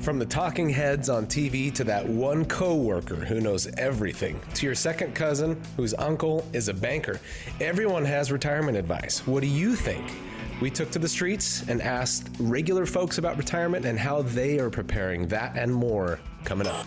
[0.00, 4.74] From the talking heads on TV to that one coworker who knows everything, to your
[4.74, 7.20] second cousin whose uncle is a banker,
[7.60, 9.26] everyone has retirement advice.
[9.26, 10.04] What do you think?
[10.62, 14.70] We took to the streets and asked regular folks about retirement and how they are
[14.70, 15.26] preparing.
[15.28, 16.86] That and more coming up.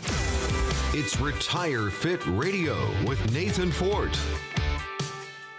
[0.93, 2.75] It's Retire Fit Radio
[3.05, 4.17] with Nathan Fort.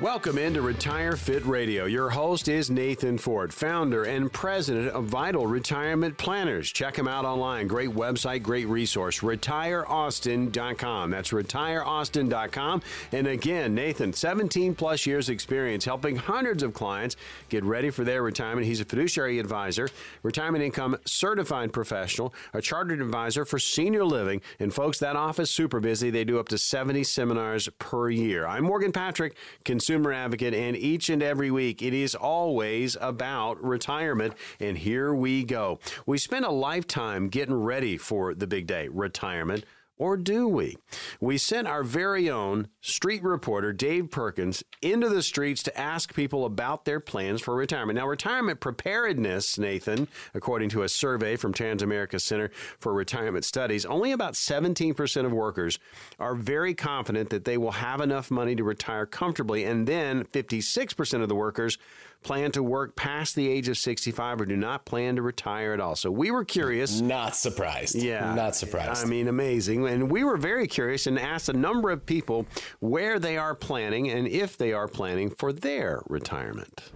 [0.03, 1.85] Welcome into Retire Fit Radio.
[1.85, 6.73] Your host is Nathan Fort, founder and president of Vital Retirement Planners.
[6.73, 7.69] Check him out online.
[7.69, 9.21] Great website, great resource.
[9.21, 11.11] RetireAustin.com.
[11.13, 12.83] That's RetireAustin.com.
[13.13, 17.15] And again, Nathan, 17 plus years experience helping hundreds of clients
[17.49, 18.67] get ready for their retirement.
[18.67, 19.89] He's a fiduciary advisor,
[20.25, 24.43] retirement income certified professional, a chartered advisor for senior living.
[24.59, 26.11] And folks, that office super busy.
[26.11, 28.49] They do up to 70 seminars per year.
[28.49, 33.63] I'm Morgan Patrick, consumer consumer advocate, and each and every week it is always about
[33.63, 34.33] retirement.
[34.59, 35.81] And here we go.
[36.07, 39.67] We spend a lifetime getting ready for the big day, retirement.
[39.99, 40.77] Or do we?
[41.21, 46.45] We sent our very own street reporter, Dave Perkins, into the streets to ask people
[46.45, 47.99] about their plans for retirement.
[47.99, 54.13] Now, retirement preparedness, Nathan, according to a survey from Transamerica Center for Retirement Studies, only
[54.13, 55.79] about 17% of workers
[56.19, 59.65] are very confident that they will have enough money to retire comfortably.
[59.65, 61.79] And then 56% of the workers
[62.23, 65.81] plan to work past the age of 65 or do not plan to retire at
[65.81, 65.97] all.
[65.97, 67.01] So we were curious.
[67.13, 67.95] Not surprised.
[67.95, 68.35] Yeah.
[68.35, 69.05] Not surprised.
[69.05, 69.87] I mean, amazing.
[69.87, 72.47] And we were very curious and asked a number of people
[72.81, 76.93] where they are planning and if they are planning for their retirement.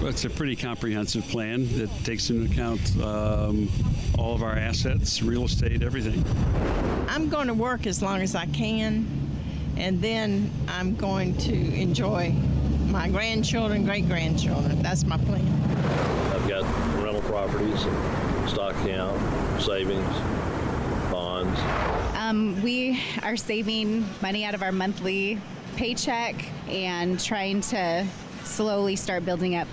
[0.00, 3.68] Well, it's a pretty comprehensive plan that takes into account um,
[4.18, 6.24] all of our assets, real estate, everything.
[7.06, 9.06] I'm going to work as long as I can,
[9.76, 12.34] and then I'm going to enjoy
[12.90, 14.82] my grandchildren, great grandchildren.
[14.82, 15.46] That's my plan.
[16.34, 16.64] I've got
[17.02, 17.80] rental properties,
[18.50, 20.14] stock account, savings,
[21.10, 21.58] bonds.
[22.16, 25.38] Um, we are saving money out of our monthly
[25.76, 26.34] paycheck
[26.68, 28.06] and trying to
[28.44, 29.68] slowly start building up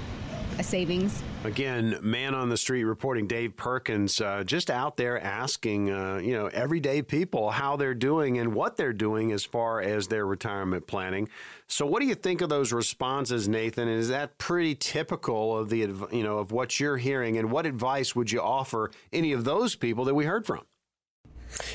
[0.59, 1.21] a savings.
[1.47, 6.33] Again, man on the street reporting, Dave Perkins, uh, just out there asking, uh, you
[6.33, 10.87] know, everyday people how they're doing and what they're doing as far as their retirement
[10.87, 11.29] planning.
[11.67, 13.87] So, what do you think of those responses, Nathan?
[13.87, 15.77] Is that pretty typical of the,
[16.11, 17.37] you know, of what you're hearing?
[17.37, 20.65] And what advice would you offer any of those people that we heard from?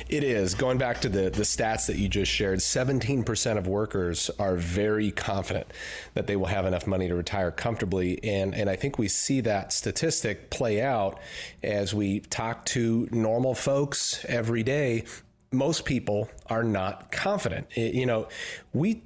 [0.09, 0.55] It is.
[0.55, 5.11] Going back to the, the stats that you just shared, 17% of workers are very
[5.11, 5.67] confident
[6.15, 8.23] that they will have enough money to retire comfortably.
[8.23, 11.21] And, and I think we see that statistic play out
[11.63, 15.05] as we talk to normal folks every day
[15.53, 17.67] most people are not confident.
[17.77, 18.29] You know,
[18.73, 19.03] we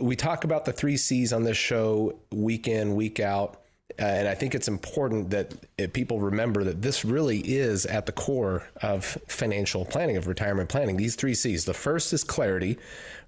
[0.00, 3.62] we talk about the three C's on this show week in, week out.
[3.98, 8.12] Uh, and I think it's important that people remember that this really is at the
[8.12, 10.96] core of financial planning, of retirement planning.
[10.96, 11.64] These three C's.
[11.64, 12.78] The first is clarity,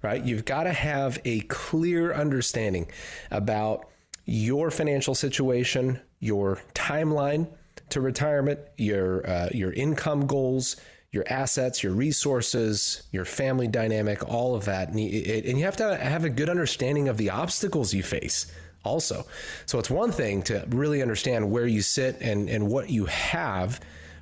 [0.03, 0.23] right?
[0.23, 2.91] You've got to have a clear understanding
[3.31, 3.89] about
[4.25, 7.47] your financial situation, your timeline
[7.89, 10.75] to retirement, your uh, your income goals,
[11.11, 14.89] your assets, your resources, your family dynamic, all of that.
[14.89, 18.51] And you have to have a good understanding of the obstacles you face
[18.83, 19.25] also.
[19.65, 23.79] So it's one thing to really understand where you sit and, and what you have,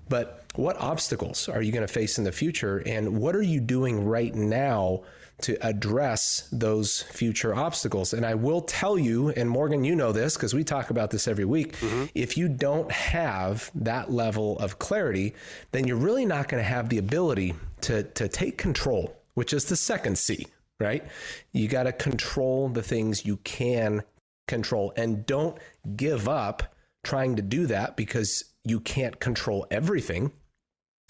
[0.09, 2.81] but what obstacles are you going to face in the future?
[2.85, 5.03] And what are you doing right now
[5.41, 8.13] to address those future obstacles?
[8.13, 11.27] And I will tell you, and Morgan, you know this because we talk about this
[11.27, 11.77] every week.
[11.77, 12.05] Mm-hmm.
[12.15, 15.35] If you don't have that level of clarity,
[15.71, 19.65] then you're really not going to have the ability to, to take control, which is
[19.65, 20.47] the second C,
[20.79, 21.05] right?
[21.51, 24.01] You got to control the things you can
[24.47, 25.57] control and don't
[25.95, 30.31] give up trying to do that because you can't control everything.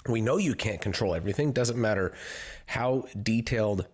[0.08, 1.52] We know you can't control everything.
[1.52, 2.14] Doesn't matter
[2.66, 3.88] how detailed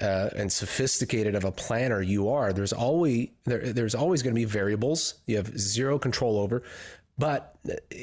[0.00, 2.52] uh, and sophisticated of a planner you are.
[2.52, 6.62] There's always there, there's always going to be variables you have zero control over.
[7.18, 7.56] But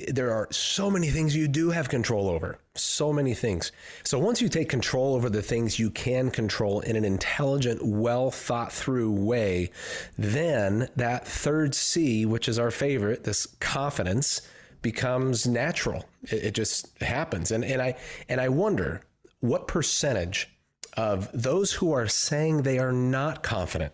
[0.08, 2.58] there are so many things you do have control over.
[2.74, 3.72] So many things.
[4.04, 8.32] So once you take control over the things you can control in an intelligent, well
[8.32, 9.70] thought through way,
[10.18, 14.42] then that third C, which is our favorite, this confidence,
[14.82, 16.06] becomes natural.
[16.24, 17.52] It, it just happens.
[17.52, 17.96] And, and I
[18.30, 19.02] and I wonder
[19.42, 20.50] what percentage
[20.98, 23.94] of those who are saying they are not confident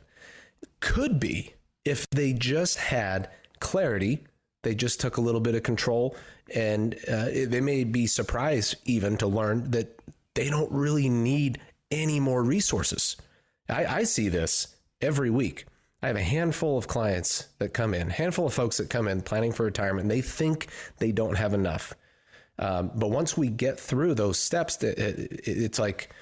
[0.79, 1.53] could be
[1.83, 3.29] if they just had
[3.59, 4.23] clarity
[4.61, 6.15] they just took a little bit of control,
[6.53, 9.99] and uh, they may be surprised even to learn that
[10.33, 11.59] they don't really need
[11.91, 13.17] any more resources.
[13.69, 15.65] I, I see this every week.
[16.01, 19.21] I have a handful of clients that come in, handful of folks that come in
[19.21, 20.67] planning for retirement, they think
[20.97, 21.93] they don't have enough.
[22.57, 26.13] Um, but once we get through those steps, it, it, it's like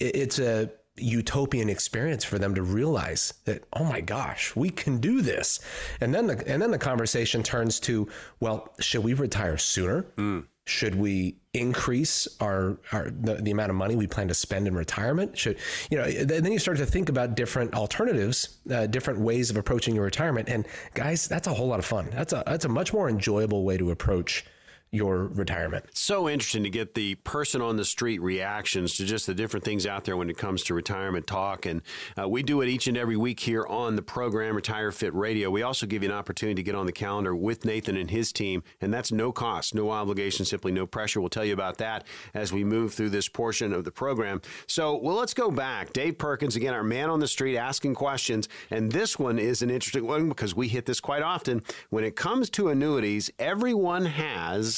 [0.00, 4.98] it, it's a utopian experience for them to realize that oh my gosh we can
[4.98, 5.60] do this.
[6.00, 8.08] And then the and then the conversation turns to
[8.40, 10.06] well should we retire sooner?
[10.16, 10.46] Mm.
[10.66, 14.74] should we increase our, our the, the, amount of money we plan to spend in
[14.74, 15.36] retirement?
[15.36, 15.58] Should
[15.90, 19.94] you know then you start to think about different alternatives uh, different ways of approaching
[19.94, 20.48] your retirement.
[20.48, 22.08] And guys that's a whole lot of fun.
[22.12, 24.44] That's a that's a much more enjoyable way to approach
[24.90, 25.84] your retirement.
[25.92, 29.86] So interesting to get the person on the street reactions to just the different things
[29.86, 31.66] out there when it comes to retirement talk.
[31.66, 31.82] And
[32.18, 35.50] uh, we do it each and every week here on the program, Retire Fit Radio.
[35.50, 38.32] We also give you an opportunity to get on the calendar with Nathan and his
[38.32, 41.20] team, and that's no cost, no obligation, simply no pressure.
[41.20, 44.40] We'll tell you about that as we move through this portion of the program.
[44.66, 45.92] So, well, let's go back.
[45.92, 48.48] Dave Perkins, again, our man on the street asking questions.
[48.70, 51.62] And this one is an interesting one because we hit this quite often.
[51.90, 54.77] When it comes to annuities, everyone has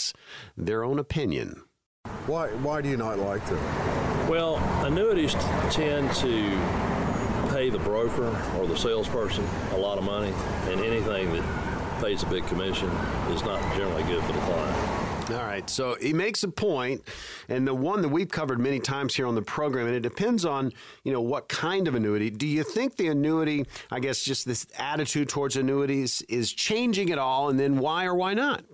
[0.57, 1.63] their own opinion.
[2.27, 3.59] Why, why do you not like them?
[4.29, 5.35] Well, annuities
[5.71, 10.33] tend to pay the broker or the salesperson a lot of money,
[10.69, 12.89] and anything that pays a big commission
[13.31, 15.01] is not generally good for the client.
[15.33, 15.69] All right.
[15.71, 17.03] So he makes a point,
[17.49, 20.45] and the one that we've covered many times here on the program, and it depends
[20.45, 20.73] on
[21.05, 22.31] you know what kind of annuity.
[22.31, 27.19] Do you think the annuity, I guess, just this attitude towards annuities is changing at
[27.19, 28.65] all, and then why or why not?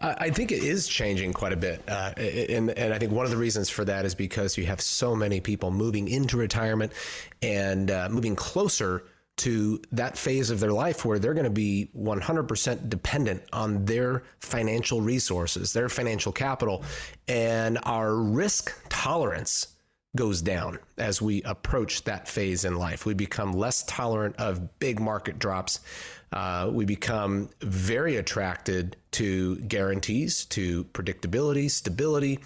[0.00, 3.30] I think it is changing quite a bit, uh, and, and I think one of
[3.30, 6.92] the reasons for that is because you have so many people moving into retirement
[7.42, 9.04] and uh, moving closer
[9.38, 14.24] to that phase of their life where they're going to be 100% dependent on their
[14.40, 16.84] financial resources, their financial capital,
[17.28, 19.68] and our risk tolerance
[20.16, 23.06] goes down as we approach that phase in life.
[23.06, 25.80] We become less tolerant of big market drops
[26.32, 32.38] uh, we become very attracted to guarantees, to predictability, stability.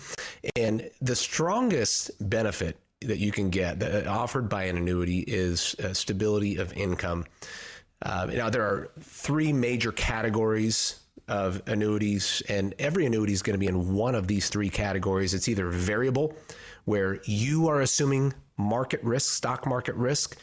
[0.56, 5.92] And the strongest benefit that you can get that, offered by an annuity is uh,
[5.92, 7.24] stability of income.
[8.00, 13.58] Uh, now, there are three major categories of annuities, and every annuity is going to
[13.58, 15.34] be in one of these three categories.
[15.34, 16.34] It's either variable,
[16.84, 20.36] where you are assuming market risk, stock market risk.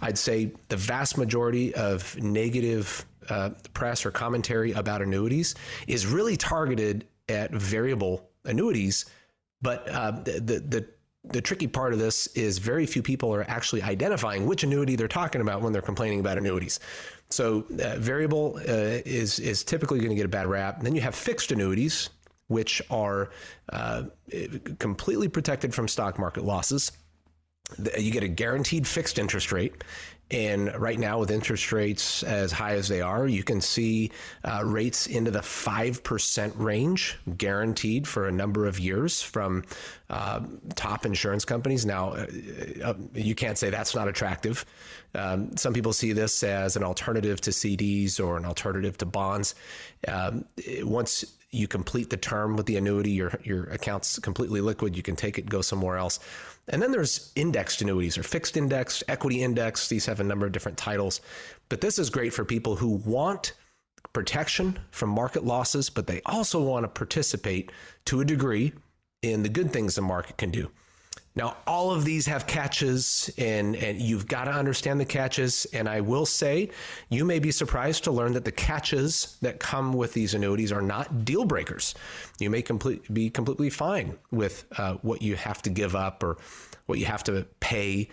[0.00, 5.54] I'd say the vast majority of negative uh, press or commentary about annuities
[5.86, 9.06] is really targeted at variable annuities.
[9.62, 10.86] But uh, the, the,
[11.24, 15.08] the tricky part of this is very few people are actually identifying which annuity they're
[15.08, 16.78] talking about when they're complaining about annuities.
[17.30, 20.76] So uh, variable uh, is is typically going to get a bad rap.
[20.76, 22.10] And then you have fixed annuities,
[22.46, 23.30] which are
[23.72, 24.04] uh,
[24.78, 26.92] completely protected from stock market losses
[27.98, 29.82] you get a guaranteed fixed interest rate.
[30.28, 34.10] And right now, with interest rates as high as they are, you can see
[34.42, 39.62] uh, rates into the 5% range, guaranteed for a number of years from
[40.10, 40.40] uh,
[40.74, 41.86] top insurance companies.
[41.86, 42.26] Now, uh,
[42.82, 44.66] uh you can't say that's not attractive.
[45.14, 49.54] Um, some people see this as an alternative to CDs or an alternative to bonds.
[50.08, 50.44] Um,
[50.80, 55.14] once you complete the term with the annuity, your, your account's completely liquid, you can
[55.14, 56.18] take it, go somewhere else.
[56.68, 59.88] And then there's indexed annuities or fixed index, equity index.
[59.88, 61.20] These have a number of different titles.
[61.68, 63.52] But this is great for people who want
[64.12, 67.70] protection from market losses, but they also want to participate
[68.06, 68.72] to a degree
[69.22, 70.70] in the good things the market can do.
[71.36, 75.66] Now, all of these have catches, and, and you've got to understand the catches.
[75.66, 76.70] And I will say,
[77.10, 80.80] you may be surprised to learn that the catches that come with these annuities are
[80.80, 81.94] not deal breakers.
[82.40, 86.38] You may complete, be completely fine with uh, what you have to give up or
[86.86, 88.08] what you have to pay.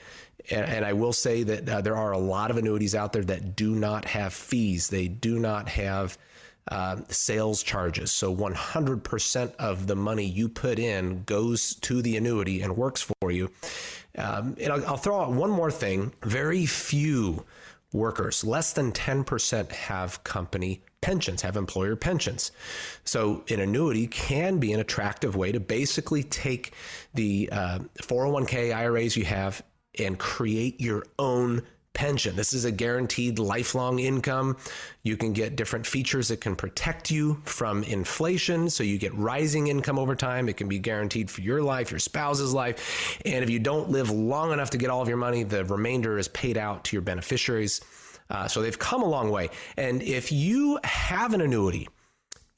[0.51, 3.23] And, and I will say that uh, there are a lot of annuities out there
[3.23, 6.17] that do not have fees, they do not have
[6.69, 8.11] uh, sales charges.
[8.11, 13.31] So 100% of the money you put in goes to the annuity and works for
[13.31, 13.51] you.
[14.17, 16.13] Um, and I'll, I'll throw out one more thing.
[16.23, 17.45] Very few
[17.91, 22.51] workers, less than 10% have company pensions, have employer pensions.
[23.03, 26.73] So an annuity can be an attractive way to basically take
[27.13, 29.61] the uh, 401k IRAs you have
[29.99, 31.61] and create your own
[31.93, 32.35] pension.
[32.35, 34.57] This is a guaranteed lifelong income.
[35.03, 38.69] You can get different features that can protect you from inflation.
[38.69, 40.49] So you get rising income over time.
[40.49, 43.19] It can be guaranteed for your life, your spouse's life.
[43.25, 46.17] And if you don't live long enough to get all of your money, the remainder
[46.17, 47.81] is paid out to your beneficiaries.
[48.29, 49.49] Uh, so they've come a long way.
[49.77, 51.87] And if you have an annuity,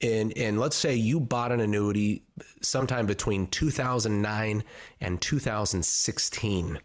[0.02, 2.22] and, and let's say you bought an annuity
[2.60, 4.62] sometime between 2009
[5.00, 6.78] and 2016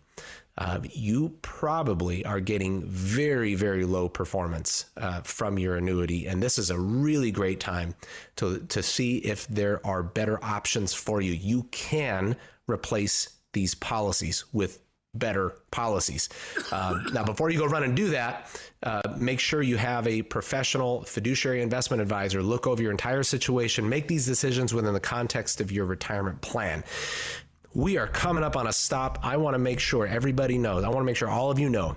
[0.58, 6.28] uh, you probably are getting very, very low performance uh, from your annuity.
[6.28, 7.96] And this is a really great time
[8.38, 11.32] to, to see if there are better options for you.
[11.34, 12.36] You can
[12.68, 14.80] replace these policies with
[15.14, 16.30] better policies.
[16.72, 18.50] Uh, now, before you go run and do that,
[18.84, 23.88] uh, make sure you have a professional fiduciary investment advisor look over your entire situation,
[23.88, 26.84] make these decisions within the context of your retirement plan.
[27.74, 29.20] We are coming up on a stop.
[29.24, 31.70] I want to make sure everybody knows, I want to make sure all of you
[31.70, 31.96] know.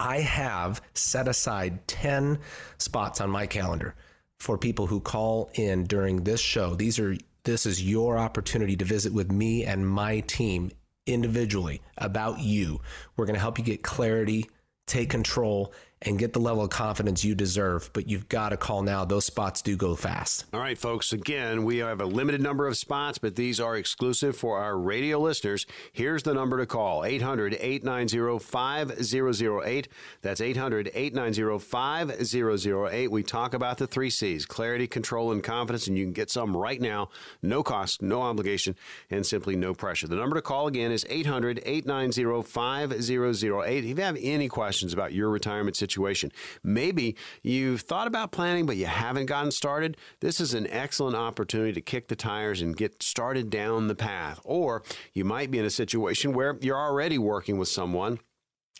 [0.00, 2.38] I have set aside 10
[2.78, 3.94] spots on my calendar
[4.38, 6.74] for people who call in during this show.
[6.74, 10.70] These are this is your opportunity to visit with me and my team
[11.06, 12.80] individually about you.
[13.16, 14.48] We're going to help you get clarity,
[14.86, 17.90] take control, and get the level of confidence you deserve.
[17.92, 19.04] But you've got to call now.
[19.04, 20.44] Those spots do go fast.
[20.52, 21.12] All right, folks.
[21.12, 25.18] Again, we have a limited number of spots, but these are exclusive for our radio
[25.18, 25.66] listeners.
[25.92, 29.88] Here's the number to call 800 890 5008.
[30.22, 33.10] That's 800 890 5008.
[33.10, 36.56] We talk about the three C's clarity, control, and confidence, and you can get some
[36.56, 37.10] right now.
[37.42, 38.76] No cost, no obligation,
[39.10, 40.06] and simply no pressure.
[40.06, 43.84] The number to call again is 800 890 5008.
[43.84, 46.30] If you have any questions about your retirement situation, situation.
[46.62, 49.96] Maybe you've thought about planning, but you haven't gotten started.
[50.20, 54.40] This is an excellent opportunity to kick the tires and get started down the path.
[54.44, 54.82] Or
[55.14, 58.18] you might be in a situation where you're already working with someone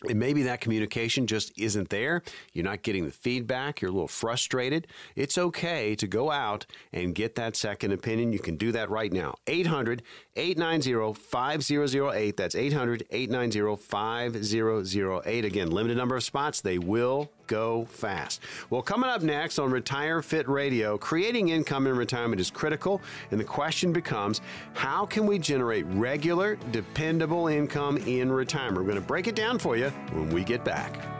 [0.06, 2.22] and maybe that communication just isn't there.
[2.52, 3.80] You're not getting the feedback.
[3.80, 4.86] You're a little frustrated.
[5.16, 8.32] It's okay to go out and get that second opinion.
[8.32, 9.34] You can do that right now.
[9.46, 10.02] 800
[10.36, 12.36] 890 5008.
[12.36, 15.44] That's 800 890 5008.
[15.44, 16.60] Again, limited number of spots.
[16.60, 18.40] They will go fast.
[18.70, 23.00] Well, coming up next on Retire Fit Radio, creating income in retirement is critical,
[23.32, 24.40] and the question becomes
[24.74, 28.76] how can we generate regular, dependable income in retirement?
[28.76, 31.18] We're going to break it down for you when we get back.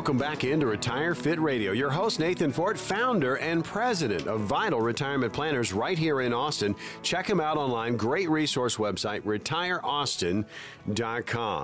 [0.00, 1.72] Welcome back into Retire Fit Radio.
[1.72, 6.74] Your host, Nathan Fort, founder and president of Vital Retirement Planners right here in Austin.
[7.02, 7.98] Check him out online.
[7.98, 10.46] Great resource website, retireaustin.com.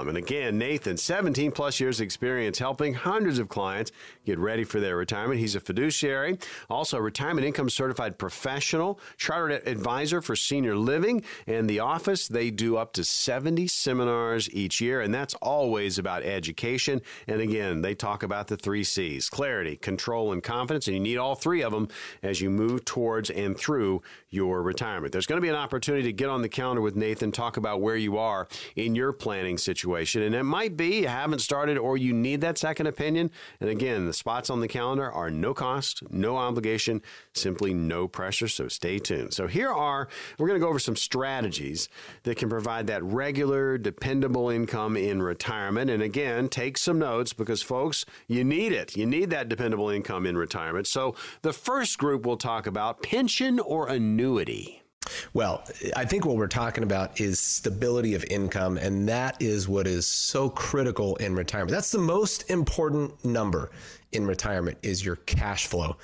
[0.08, 3.92] And again, Nathan, 17 plus years experience helping hundreds of clients
[4.24, 5.40] get ready for their retirement.
[5.40, 11.68] He's a fiduciary, also a retirement income certified professional, chartered advisor for senior living, and
[11.68, 12.28] the office.
[12.28, 17.02] They do up to 70 seminars each year, and that's always about education.
[17.26, 20.86] And again, they talk about the three C's clarity, control, and confidence.
[20.86, 21.88] And you need all three of them
[22.22, 25.12] as you move towards and through your retirement.
[25.12, 27.80] There's going to be an opportunity to get on the calendar with Nathan, talk about
[27.80, 30.22] where you are in your planning situation.
[30.22, 33.30] And it might be you haven't started or you need that second opinion.
[33.60, 37.02] And again, the spots on the calendar are no cost, no obligation,
[37.34, 38.48] simply no pressure.
[38.48, 39.34] So stay tuned.
[39.34, 40.08] So here are,
[40.38, 41.88] we're going to go over some strategies
[42.22, 45.90] that can provide that regular, dependable income in retirement.
[45.90, 48.96] And again, take some notes because, folks, you need it.
[48.96, 50.86] You need that dependable income in retirement.
[50.86, 54.85] So the first group we'll talk about pension or annuity.
[55.34, 59.86] Well, I think what we're talking about is stability of income, and that is what
[59.86, 61.72] is so critical in retirement.
[61.72, 63.70] That's the most important number
[64.12, 65.96] in retirement is your cash flow.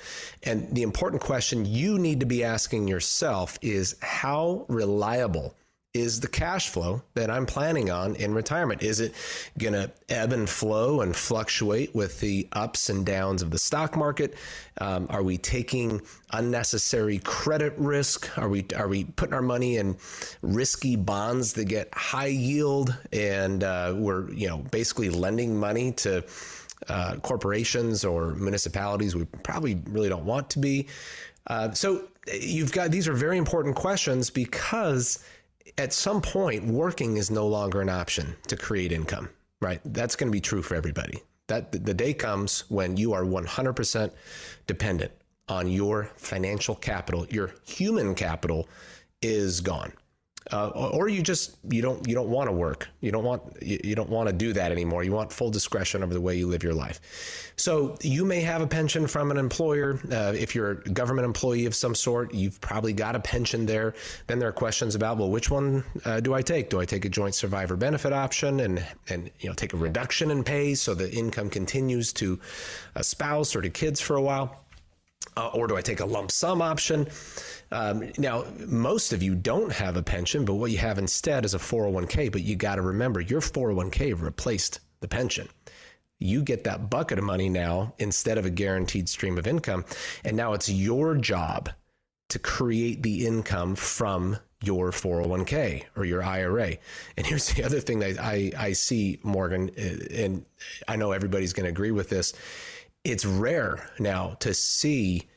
[0.43, 5.55] And the important question you need to be asking yourself is how reliable
[5.93, 8.81] is the cash flow that I'm planning on in retirement?
[8.81, 9.13] Is it
[9.59, 13.95] going to ebb and flow and fluctuate with the ups and downs of the stock
[13.95, 14.33] market?
[14.81, 18.35] Um, are we taking unnecessary credit risk?
[18.39, 19.95] Are we are we putting our money in
[20.41, 26.23] risky bonds that get high yield and uh, we're you know basically lending money to
[26.89, 30.87] uh, corporations or municipalities we probably really don't want to be?
[31.45, 35.23] Uh, so you've got these are very important questions because
[35.77, 39.29] at some point, working is no longer an option to create income,
[39.61, 39.81] right?
[39.85, 41.21] That's going to be true for everybody.
[41.47, 44.11] That the day comes when you are 100%
[44.65, 45.11] dependent
[45.49, 48.69] on your financial capital, your human capital
[49.21, 49.93] is gone
[50.51, 52.89] uh, or you just you don't you don't want to work.
[53.01, 55.03] You don't want you, you don't want to do that anymore.
[55.03, 57.53] You want full discretion over the way you live your life.
[57.55, 59.99] So you may have a pension from an employer.
[60.11, 63.93] Uh, if you're a government employee of some sort you've probably got a pension there.
[64.27, 66.69] Then there are questions about well which one uh, do i take?
[66.69, 70.31] Do i take a joint survivor benefit option and and you know take a reduction
[70.31, 72.39] in pay so the income continues to
[72.95, 74.62] a spouse or to kids for a while
[75.35, 77.07] uh, or do I take a lump sum option?
[77.71, 81.53] Um, now, most of you don't have a pension, but what you have instead is
[81.53, 82.31] a 401k.
[82.31, 85.49] But you got to remember, your 401k replaced the pension.
[86.19, 89.85] You get that bucket of money now instead of a guaranteed stream of income.
[90.23, 91.69] And now it's your job
[92.29, 96.77] to create the income from your 401k or your IRA.
[97.17, 100.45] And here's the other thing that I, I see, Morgan, and
[100.87, 102.33] I know everybody's going to agree with this.
[103.03, 105.27] It's rare now to see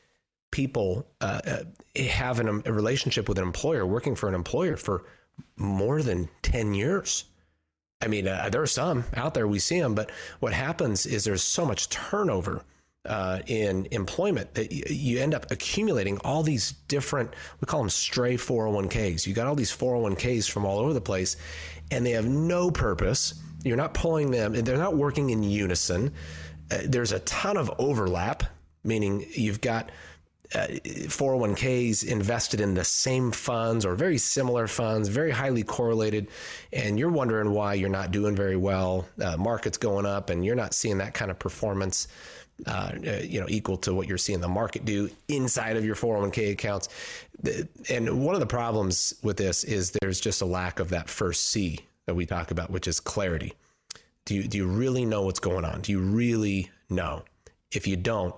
[0.51, 1.63] people uh, uh
[2.01, 5.03] have an, a relationship with an employer, working for an employer for
[5.55, 7.25] more than 10 years.
[8.01, 11.23] I mean, uh, there are some out there, we see them, but what happens is
[11.23, 12.63] there's so much turnover
[13.05, 18.35] uh, in employment that you end up accumulating all these different, we call them stray
[18.35, 19.25] 401ks.
[19.25, 21.37] You got all these 401ks from all over the place,
[21.89, 23.41] and they have no purpose.
[23.63, 26.13] You're not pulling them, they're not working in unison.
[26.71, 28.43] Uh, there's a ton of overlap,
[28.83, 29.89] meaning you've got
[30.55, 36.27] uh, 401ks invested in the same funds or very similar funds, very highly correlated,
[36.71, 39.05] and you're wondering why you're not doing very well.
[39.21, 42.07] Uh, market's going up, and you're not seeing that kind of performance
[42.65, 45.95] uh, uh, you know, equal to what you're seeing the market do inside of your
[45.95, 46.89] 401k accounts.
[47.87, 51.45] And one of the problems with this is there's just a lack of that first
[51.47, 53.53] C that we talk about, which is clarity.
[54.27, 55.79] Do you, do you really know what's going on?
[55.79, 57.23] Do you really know?
[57.71, 58.35] If you don't,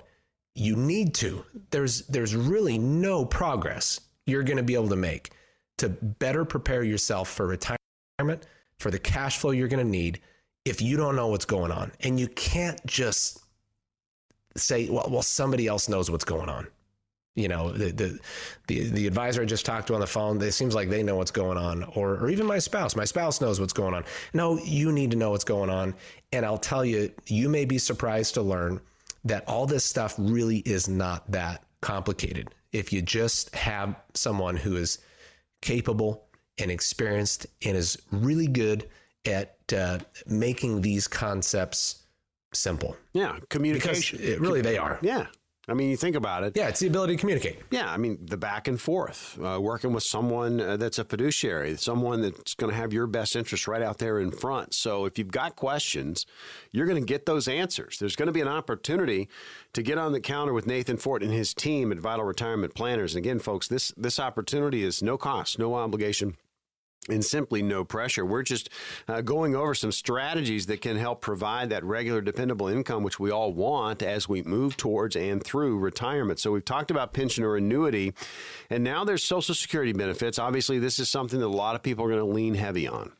[0.54, 1.44] you need to.
[1.72, 5.32] There's there's really no progress you're going to be able to make
[5.80, 8.46] to better prepare yourself for retirement,
[8.78, 10.22] for the cash flow you're going to need
[10.64, 11.92] if you don't know what's going on.
[12.02, 13.40] And you can't just
[14.56, 16.68] say, well, well, somebody else knows what's going on.
[17.40, 18.20] You know, the, the,
[18.68, 21.16] the, the advisor I just talked to on the phone, it seems like they know
[21.16, 21.84] what's going on.
[21.96, 24.04] Or, or even my spouse, my spouse knows what's going on.
[24.34, 25.96] No, you need to know what's going on.
[26.34, 28.82] And I'll tell you, you may be surprised to learn
[29.24, 32.50] that all this stuff really is not that complicated.
[32.74, 35.00] If you just have someone who is
[35.62, 36.26] capable
[36.58, 38.90] and experienced and is really good
[39.26, 42.04] at uh, making these concepts
[42.54, 42.98] simple.
[43.14, 44.20] Yeah, communication.
[44.22, 45.00] It, really, they are.
[45.02, 45.28] Yeah.
[45.70, 46.54] I mean, you think about it.
[46.56, 47.60] Yeah, it's the ability to communicate.
[47.72, 51.78] Yeah, I mean, the back and forth, uh, working with someone uh, that's a fiduciary,
[51.78, 54.74] someone that's going to have your best interest right out there in front.
[54.74, 56.26] So if you've got questions,
[56.72, 57.98] you're going to get those answers.
[58.00, 59.30] There's going to be an opportunity
[59.74, 63.16] to get on the counter with Nathan Fort and his team at Vital Retirement Planners.
[63.16, 66.38] And again, folks, this this opportunity is no cost, no obligation
[67.08, 68.26] and simply no pressure.
[68.26, 68.70] We're just
[69.08, 73.32] uh, going over some strategies that can help provide that regular, dependable income, which we
[73.32, 76.40] all want as we move towards and through retirement.
[76.40, 78.14] So we've talked about pension or annuity,
[78.70, 80.38] and now there's Social Security benefits.
[80.38, 83.12] Obviously, this is something that a lot of people are going to lean heavy on.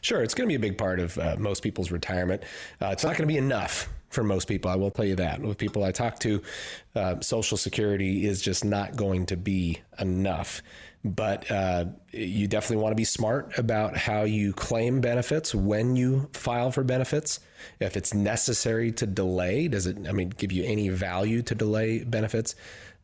[0.00, 2.42] Sure, it's going to be a big part of uh, most people's retirement.
[2.80, 4.70] Uh, it's not going to be enough for most people.
[4.70, 5.40] I will tell you that.
[5.40, 6.42] With people I talk to,
[6.94, 10.62] uh, Social Security is just not going to be enough
[11.04, 16.28] but uh, you definitely want to be smart about how you claim benefits when you
[16.32, 17.40] file for benefits.
[17.80, 22.04] If it's necessary to delay, does it, I mean, give you any value to delay
[22.04, 22.54] benefits?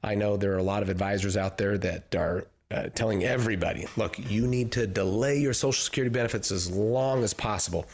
[0.03, 3.87] I know there are a lot of advisors out there that are uh, telling everybody,
[3.97, 7.87] look, you need to delay your Social Security benefits as long as possible.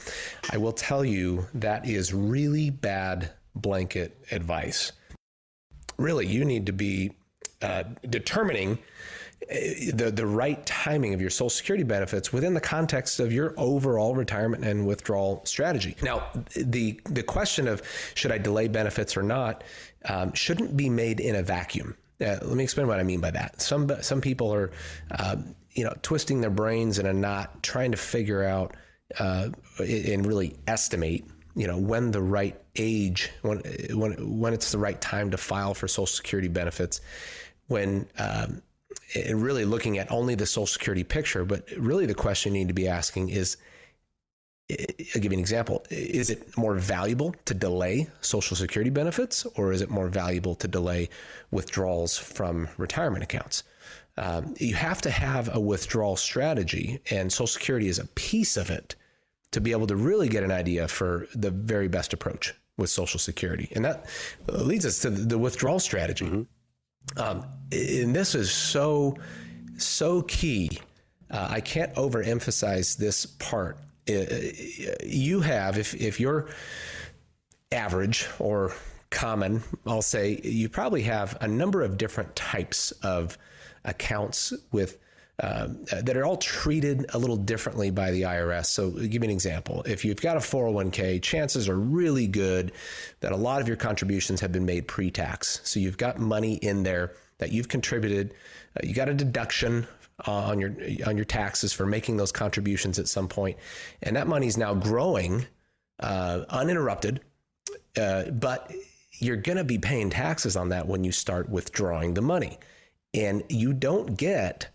[0.50, 4.92] I will tell you that is really bad blanket advice.
[5.96, 7.12] Really, you need to be
[7.62, 8.78] uh, determining
[9.48, 14.14] the the right timing of your Social Security benefits within the context of your overall
[14.14, 15.96] retirement and withdrawal strategy.
[16.02, 17.82] Now, the the question of
[18.14, 19.64] should I delay benefits or not
[20.08, 21.96] um, shouldn't be made in a vacuum.
[22.20, 23.60] Uh, let me explain what I mean by that.
[23.60, 24.70] Some some people are,
[25.10, 25.36] uh,
[25.72, 28.76] you know, twisting their brains in a knot, trying to figure out
[29.18, 31.26] uh, and really estimate,
[31.56, 33.58] you know, when the right age, when
[33.90, 37.00] when when it's the right time to file for Social Security benefits,
[37.66, 38.62] when um,
[39.34, 42.74] really looking at only the Social Security picture, but really the question you need to
[42.74, 43.56] be asking is
[44.70, 45.84] I'll give you an example.
[45.90, 50.66] Is it more valuable to delay Social Security benefits, or is it more valuable to
[50.66, 51.10] delay
[51.50, 53.62] withdrawals from retirement accounts?
[54.16, 58.70] Um, you have to have a withdrawal strategy, and Social Security is a piece of
[58.70, 58.94] it
[59.50, 63.20] to be able to really get an idea for the very best approach with Social
[63.20, 63.70] Security.
[63.74, 64.06] And that
[64.46, 66.24] leads us to the withdrawal strategy.
[66.24, 66.42] Mm-hmm.
[67.16, 69.16] Um, and this is so,
[69.76, 70.78] so key.
[71.30, 73.78] Uh, I can't overemphasize this part.
[74.08, 74.14] Uh,
[75.02, 76.48] you have, if, if you're
[77.72, 78.72] average or
[79.10, 83.38] common, I'll say you probably have a number of different types of
[83.84, 84.98] accounts with
[85.42, 85.68] uh,
[86.02, 88.66] that are all treated a little differently by the IRS.
[88.66, 89.82] So, give me an example.
[89.86, 92.72] If you've got a 401k, chances are really good
[93.20, 95.60] that a lot of your contributions have been made pre tax.
[95.64, 98.34] So, you've got money in there that you've contributed.
[98.76, 99.86] Uh, you got a deduction
[100.26, 100.72] uh, on your
[101.06, 103.58] on your taxes for making those contributions at some point,
[104.02, 105.46] and that money is now growing
[106.00, 107.20] uh, uninterrupted
[107.96, 108.72] Uh, but
[109.18, 112.58] you're going to be paying taxes on that when you start withdrawing the money.
[113.12, 114.68] And you don't get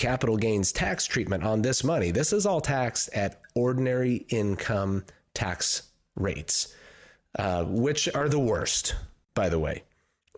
[0.00, 2.10] capital gains tax treatment on this money.
[2.10, 5.82] This is all taxed at ordinary income tax
[6.16, 6.74] rates,
[7.38, 8.96] uh, which are the worst,
[9.34, 9.82] by the way.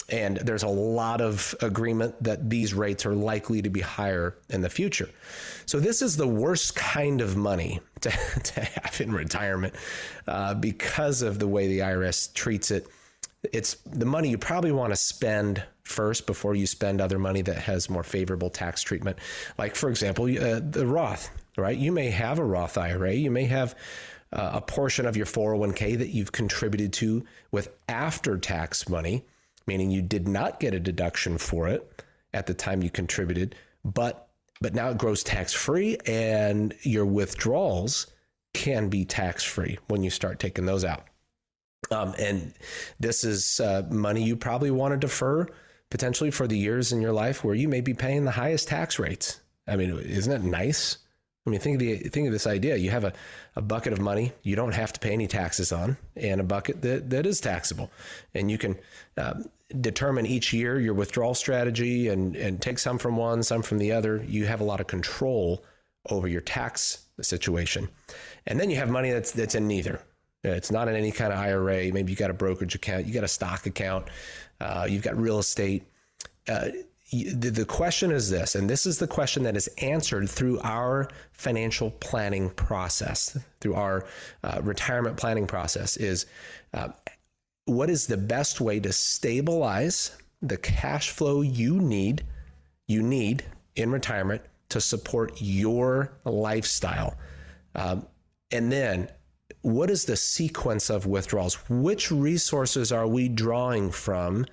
[0.09, 4.63] And there's a lot of agreement that these rates are likely to be higher in
[4.63, 5.09] the future.
[5.65, 9.75] So, this is the worst kind of money to, to have in retirement
[10.27, 12.89] uh, because of the way the IRS treats it.
[13.53, 17.59] It's the money you probably want to spend first before you spend other money that
[17.59, 19.19] has more favorable tax treatment.
[19.59, 21.77] Like, for example, uh, the Roth, right?
[21.77, 23.75] You may have a Roth IRA, you may have
[24.33, 29.25] uh, a portion of your 401k that you've contributed to with after tax money
[29.67, 32.03] meaning you did not get a deduction for it
[32.35, 34.29] at the time you contributed, but
[34.61, 38.07] but now it grows tax free and your withdrawals
[38.55, 41.05] can be tax free when you start taking those out.
[41.91, 42.55] Um, and
[43.01, 45.49] this is uh, money you probably want to defer
[45.93, 48.99] potentially for the years in your life where you may be paying the highest tax
[48.99, 49.43] rates.
[49.69, 50.97] I mean, isn't it nice?
[51.47, 52.77] I mean, think of the think of this idea.
[52.77, 53.13] You have a,
[53.57, 56.81] a bucket of money you don't have to pay any taxes on, and a bucket
[56.81, 57.91] that, that is taxable,
[58.33, 58.79] and you can
[59.19, 59.45] um,
[59.83, 63.93] determine each year your withdrawal strategy and and take some from one, some from the
[63.93, 64.25] other.
[64.27, 65.63] You have a lot of control
[66.09, 67.91] over your tax situation,
[68.47, 70.01] and then you have money that's that's in neither.
[70.45, 71.93] It's not in any kind of IRA.
[71.93, 74.09] Maybe you got a brokerage account, you got a stock account,
[74.61, 75.85] uh, you've got real estate.
[76.49, 76.69] Uh,
[77.13, 81.91] the question is this, and this is the question that is answered through our financial
[81.91, 84.07] planning process, through our
[84.43, 86.25] uh, retirement planning process, is
[86.73, 86.89] uh,
[87.67, 92.25] what is the best way to stabilize the cash flow you need,
[92.89, 93.45] you need
[93.77, 97.17] in retirement to support your lifestyle,
[97.75, 98.07] um,
[98.51, 99.09] and then
[99.63, 101.55] what is the sequence of withdrawals?
[101.69, 104.47] Which resources are we drawing from?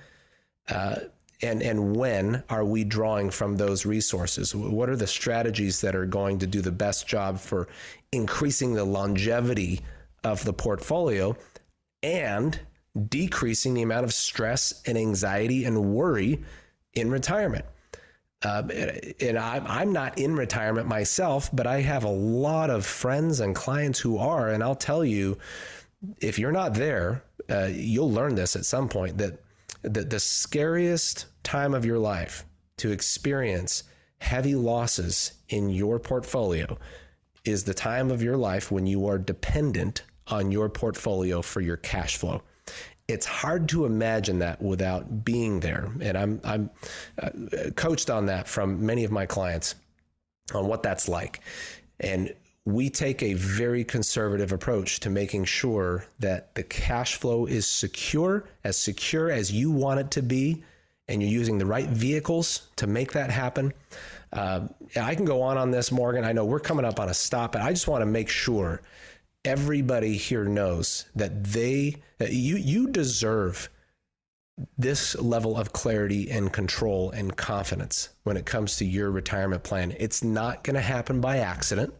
[0.67, 0.95] Uh,
[1.41, 6.05] and and when are we drawing from those resources what are the strategies that are
[6.05, 7.67] going to do the best job for
[8.11, 9.79] increasing the longevity
[10.23, 11.35] of the portfolio
[12.03, 12.59] and
[13.07, 16.43] decreasing the amount of stress and anxiety and worry
[16.93, 17.65] in retirement
[18.43, 18.71] um,
[19.19, 23.53] and I'm, I'm not in retirement myself, but I have a lot of friends and
[23.53, 24.49] clients who are.
[24.49, 25.37] And I'll tell you,
[26.21, 29.41] if you're not there, uh, you'll learn this at some point that
[29.81, 32.45] the, the scariest time of your life
[32.77, 33.83] to experience
[34.19, 36.77] heavy losses in your portfolio
[37.43, 41.77] is the time of your life when you are dependent on your portfolio for your
[41.77, 42.41] cash flow.
[43.09, 45.89] It's hard to imagine that without being there.
[45.99, 46.69] And I'm, I'm
[47.21, 47.31] uh,
[47.75, 49.75] coached on that from many of my clients
[50.53, 51.41] on what that's like.
[51.99, 52.33] And
[52.65, 58.47] we take a very conservative approach to making sure that the cash flow is secure,
[58.63, 60.63] as secure as you want it to be,
[61.07, 63.73] and you're using the right vehicles to make that happen.
[64.31, 64.67] Uh,
[65.01, 66.23] I can go on on this, Morgan.
[66.23, 68.81] I know we're coming up on a stop, but I just want to make sure
[69.45, 73.69] everybody here knows that they that you you deserve
[74.77, 79.95] this level of clarity and control and confidence when it comes to your retirement plan.
[79.97, 81.93] It's not going to happen by accident.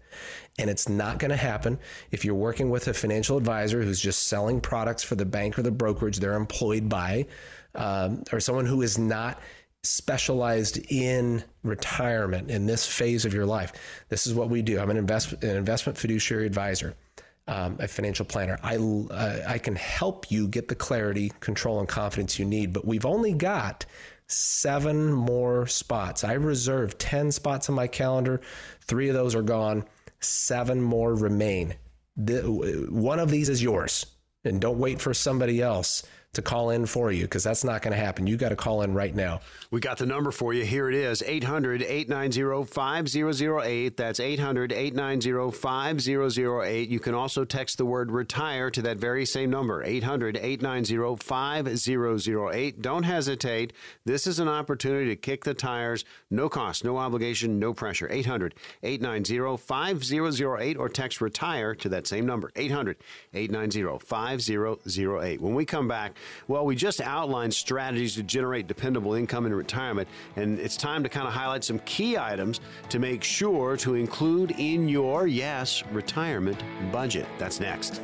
[0.57, 1.79] And it's not going to happen
[2.11, 5.61] if you're working with a financial advisor who's just selling products for the bank or
[5.61, 7.27] the brokerage they're employed by,
[7.75, 9.39] um, or someone who is not
[9.83, 13.71] specialized in retirement in this phase of your life.
[14.09, 14.79] This is what we do.
[14.79, 16.95] I'm an, invest, an investment fiduciary advisor.
[17.49, 18.59] Um, a financial planner.
[18.61, 22.73] I uh, I can help you get the clarity, control, and confidence you need.
[22.73, 23.87] But we've only got
[24.27, 26.23] seven more spots.
[26.23, 28.39] I reserved ten spots on my calendar.
[28.81, 29.83] Three of those are gone
[30.19, 31.73] seven more remain.
[32.15, 32.41] The,
[32.91, 34.05] one of these is yours.
[34.43, 37.91] And don't wait for somebody else to call in for you because that's not going
[37.91, 38.27] to happen.
[38.27, 39.41] You got to call in right now.
[39.71, 40.63] We got the number for you.
[40.63, 43.97] Here it is 800 890 5008.
[43.97, 46.89] That's 800 890 5008.
[46.89, 52.81] You can also text the word retire to that very same number 800 890 5008.
[52.81, 53.73] Don't hesitate.
[54.05, 56.05] This is an opportunity to kick the tires.
[56.29, 58.07] No cost, no obligation, no pressure.
[58.11, 62.97] 800 890 5008 or text retire to that same number 800
[63.33, 65.41] 890 5008.
[65.41, 66.13] When we come back,
[66.47, 71.09] well, we just outlined strategies to generate dependable income in retirement, and it's time to
[71.09, 76.61] kind of highlight some key items to make sure to include in your, yes, retirement
[76.91, 77.27] budget.
[77.37, 78.01] That's next.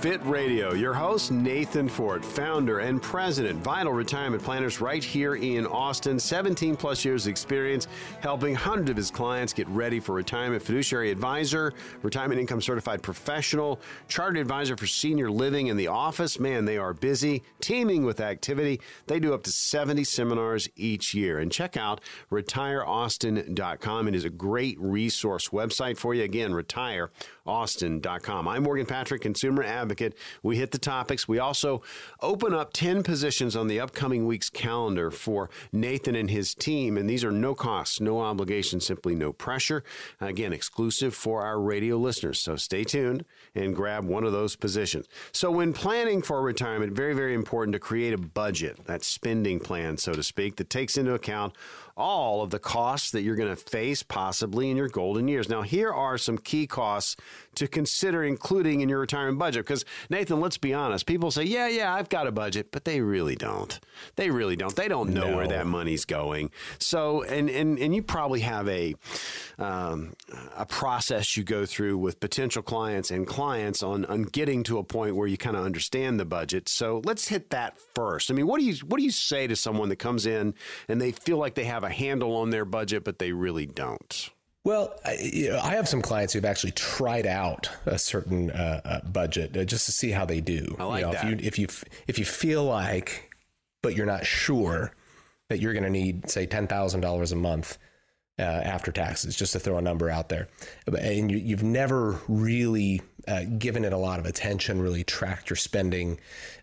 [0.00, 0.74] Fit Radio.
[0.74, 6.20] Your host, Nathan Fort, founder and president, Vital Retirement Planners, right here in Austin.
[6.20, 7.88] 17 plus years experience
[8.20, 10.62] helping hundreds of his clients get ready for retirement.
[10.62, 16.38] Fiduciary advisor, retirement income certified professional, chartered advisor for senior living in the office.
[16.38, 18.80] Man, they are busy, teeming with activity.
[19.08, 21.40] They do up to 70 seminars each year.
[21.40, 24.06] And check out retireaustin.com.
[24.06, 26.22] It is a great resource website for you.
[26.22, 28.46] Again, retireaustin.com.
[28.46, 29.87] I'm Morgan Patrick, consumer advocate.
[30.42, 31.26] We hit the topics.
[31.26, 31.82] We also
[32.20, 36.96] open up 10 positions on the upcoming week's calendar for Nathan and his team.
[36.96, 39.84] And these are no costs, no obligation, simply no pressure.
[40.20, 42.38] Again, exclusive for our radio listeners.
[42.40, 43.24] So stay tuned
[43.54, 45.06] and grab one of those positions.
[45.32, 49.96] So, when planning for retirement, very, very important to create a budget, that spending plan,
[49.96, 51.54] so to speak, that takes into account
[51.98, 55.48] all of the costs that you're going to face possibly in your golden years.
[55.48, 57.16] Now, here are some key costs
[57.56, 59.66] to consider including in your retirement budget.
[59.66, 61.06] Because, Nathan, let's be honest.
[61.06, 63.78] People say, yeah, yeah, I've got a budget, but they really don't.
[64.16, 64.76] They really don't.
[64.76, 65.36] They don't know No.
[65.36, 66.50] where that money's going.
[66.78, 68.94] So, and, and, and you probably have a,
[69.58, 70.14] um,
[70.56, 74.84] a process you go through with potential clients and clients on, on getting to a
[74.84, 76.68] point where you kind of understand the budget.
[76.68, 78.30] So let's hit that first.
[78.30, 80.54] I mean, what do you, what do you say to someone that comes in
[80.88, 84.30] and they feel like they have a handle on their budget, but they really don't?
[84.64, 88.80] Well, I, you know, I have some clients who've actually tried out a certain uh,
[88.84, 90.76] uh, budget uh, just to see how they do.
[90.78, 91.24] I like you know, that.
[91.24, 93.32] If you if you if you feel like,
[93.82, 94.92] but you're not sure
[95.48, 97.78] that you're going to need, say, ten thousand dollars a month
[98.38, 100.48] uh, after taxes, just to throw a number out there,
[100.86, 105.56] and you, you've never really uh, given it a lot of attention, really tracked your
[105.56, 106.18] spending.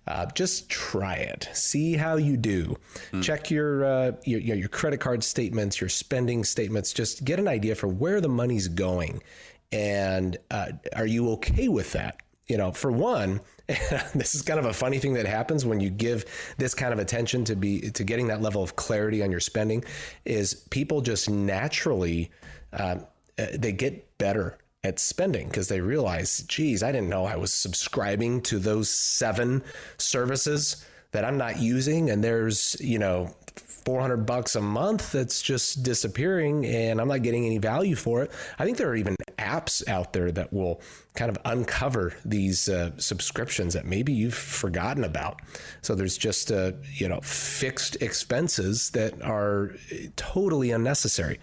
[0.08, 1.48] Uh, just try it.
[1.54, 2.76] See how you do.
[3.22, 6.92] Check your, uh, your your credit card statements, your spending statements.
[6.92, 9.22] Just get an idea for where the money's going,
[9.72, 12.18] and uh, are you okay with that?
[12.48, 15.90] You know, for one, this is kind of a funny thing that happens when you
[15.90, 16.26] give
[16.58, 19.84] this kind of attention to be to getting that level of clarity on your spending.
[20.26, 22.32] Is people just naturally
[22.74, 22.98] uh,
[23.38, 28.42] they get better at spending because they realize, geez, I didn't know I was subscribing
[28.44, 29.64] to those seven
[29.98, 33.34] services that I'm not using, and there's you know
[33.86, 38.32] 400 bucks a month that's just disappearing and I'm not getting any value for it.
[38.58, 40.82] I think there are even apps out there that will
[41.14, 45.42] kind of uncover these uh, subscriptions that maybe you've forgotten about.
[45.84, 49.76] So there's just uh, you know fixed expenses that are
[50.16, 51.40] totally unnecessary.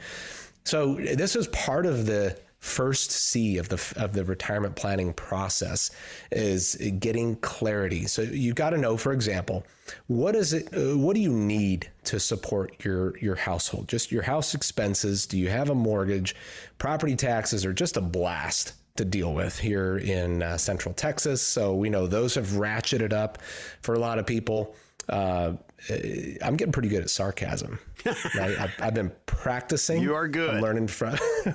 [0.65, 5.91] So this is part of the first C of the of the retirement planning process
[6.31, 8.07] is getting clarity.
[8.07, 9.67] So you've got to know, for example,
[10.07, 10.73] what is it?
[10.73, 13.89] Uh, what do you need to support your your household?
[13.89, 15.27] Just your house expenses.
[15.27, 16.37] Do you have a mortgage?
[16.79, 21.43] Property taxes are just a blast to deal with here in uh, Central Texas.
[21.43, 23.39] So we know those have ratcheted up
[23.81, 24.77] for a lot of people.
[25.09, 25.55] Uh,
[25.91, 27.81] I'm getting pretty good at sarcasm.
[28.35, 28.59] Right?
[28.59, 30.03] I've, I've been practicing.
[30.03, 30.57] You are good.
[30.57, 31.17] I'm learning from.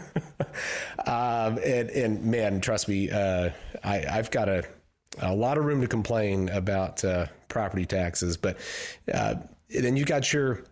[1.06, 3.50] um, and, and man, trust me, uh,
[3.84, 4.64] I, I've got a,
[5.22, 8.58] a lot of room to complain about uh, property taxes, but
[9.14, 9.36] uh,
[9.70, 10.64] then you got your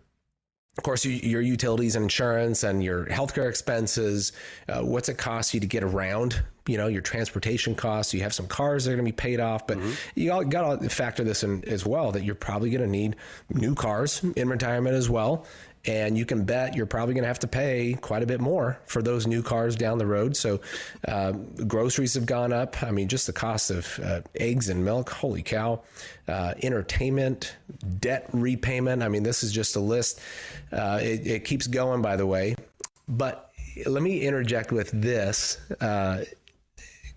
[0.76, 4.32] of course, your utilities and insurance and your healthcare expenses.
[4.68, 6.42] Uh, what's it cost you to get around?
[6.66, 8.12] You know, your transportation costs.
[8.12, 9.78] You have some cars that are going to be paid off, but
[10.14, 13.16] you all got to factor this in as well that you're probably going to need
[13.48, 15.46] new cars in retirement as well.
[15.86, 18.78] And you can bet you're probably going to have to pay quite a bit more
[18.86, 20.36] for those new cars down the road.
[20.36, 20.60] So,
[21.06, 21.32] uh,
[21.66, 22.82] groceries have gone up.
[22.82, 25.10] I mean, just the cost of uh, eggs and milk.
[25.10, 25.82] Holy cow!
[26.26, 27.56] Uh, entertainment,
[28.00, 29.02] debt repayment.
[29.02, 30.20] I mean, this is just a list.
[30.72, 32.56] Uh, it, it keeps going, by the way.
[33.08, 33.52] But
[33.86, 35.58] let me interject with this.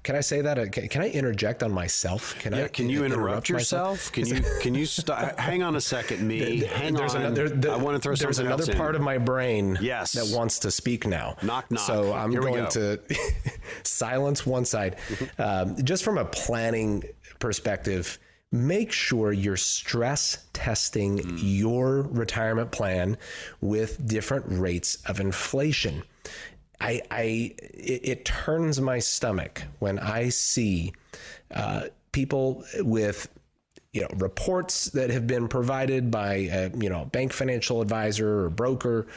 [0.04, 0.58] Can I say that?
[0.58, 2.38] Uh, Can, can I interject on myself?
[2.40, 2.68] Can Yeah, I?
[2.70, 3.98] can you interrupt, myself?
[4.00, 4.12] yourself?
[4.14, 5.38] Can you can you stop?
[5.40, 6.60] hang on a second, me.
[6.64, 7.22] Hang there's on.
[7.24, 7.50] another.
[7.50, 8.78] there- I want to throw There's something another else in.
[8.78, 9.78] part of my brain.
[9.82, 10.14] Yes.
[10.14, 11.36] that wants to speak now.
[11.44, 11.82] Knock, knock.
[11.82, 12.70] So I'm Here going go.
[12.70, 13.00] to
[13.84, 14.96] silence one side.
[15.38, 17.04] Um, just from a planning
[17.40, 18.20] perspective,
[18.52, 21.38] make sure you're stress testing Hmm.
[21.40, 23.18] your retirement plan
[23.62, 26.04] with different rates of inflation.
[26.82, 27.22] I, I
[27.60, 30.94] it, it turns my stomach when I see
[31.54, 33.28] uh, people with
[33.94, 38.50] you know reports that have been provided by a, you know bank financial advisor or
[38.50, 39.08] broker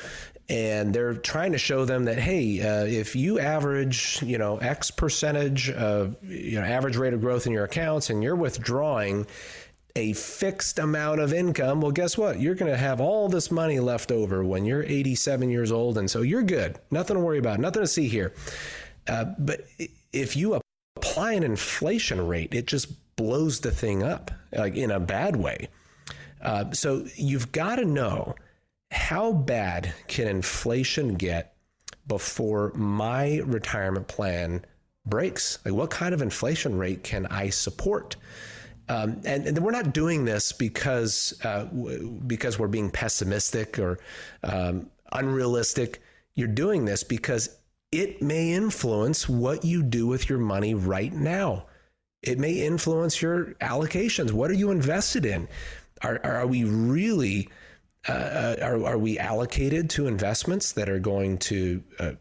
[0.48, 4.90] and they're trying to show them that hey uh, if you average you know x
[4.90, 9.26] percentage of you know average rate of growth in your accounts and you're withdrawing
[9.94, 13.78] a fixed amount of income well guess what you're going to have all this money
[13.78, 17.60] left over when you're 87 years old and so you're good nothing to worry about
[17.60, 18.32] nothing to see here
[19.08, 19.66] uh, but
[20.12, 20.60] if you
[20.96, 25.68] apply an inflation rate, it just blows the thing up, like in a bad way.
[26.40, 28.34] Uh, so you've got to know
[28.90, 31.54] how bad can inflation get
[32.06, 34.64] before my retirement plan
[35.06, 35.58] breaks?
[35.64, 38.16] Like, what kind of inflation rate can I support?
[38.92, 43.98] Um, and, and, we're not doing this because uh, w- because we're being pessimistic or
[44.42, 46.02] um, unrealistic.
[46.34, 47.56] You're doing this because
[47.90, 51.66] it may influence what you do with your money right now.
[52.22, 54.32] It may influence your allocations.
[54.32, 55.48] What are you invested in?
[56.02, 57.48] Are, are we really
[58.08, 62.12] uh, uh, are, are we allocated to investments that are going to uh,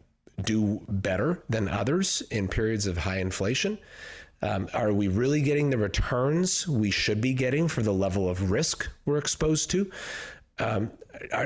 [0.42, 3.78] do better than others in periods of high inflation?
[4.42, 8.50] Um, are we really getting the returns we should be getting for the level of
[8.50, 9.90] risk we're exposed to?
[10.58, 10.90] Um,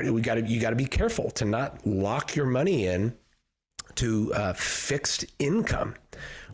[0.05, 3.15] we got to you got to be careful to not lock your money in
[3.95, 5.95] to uh, fixed income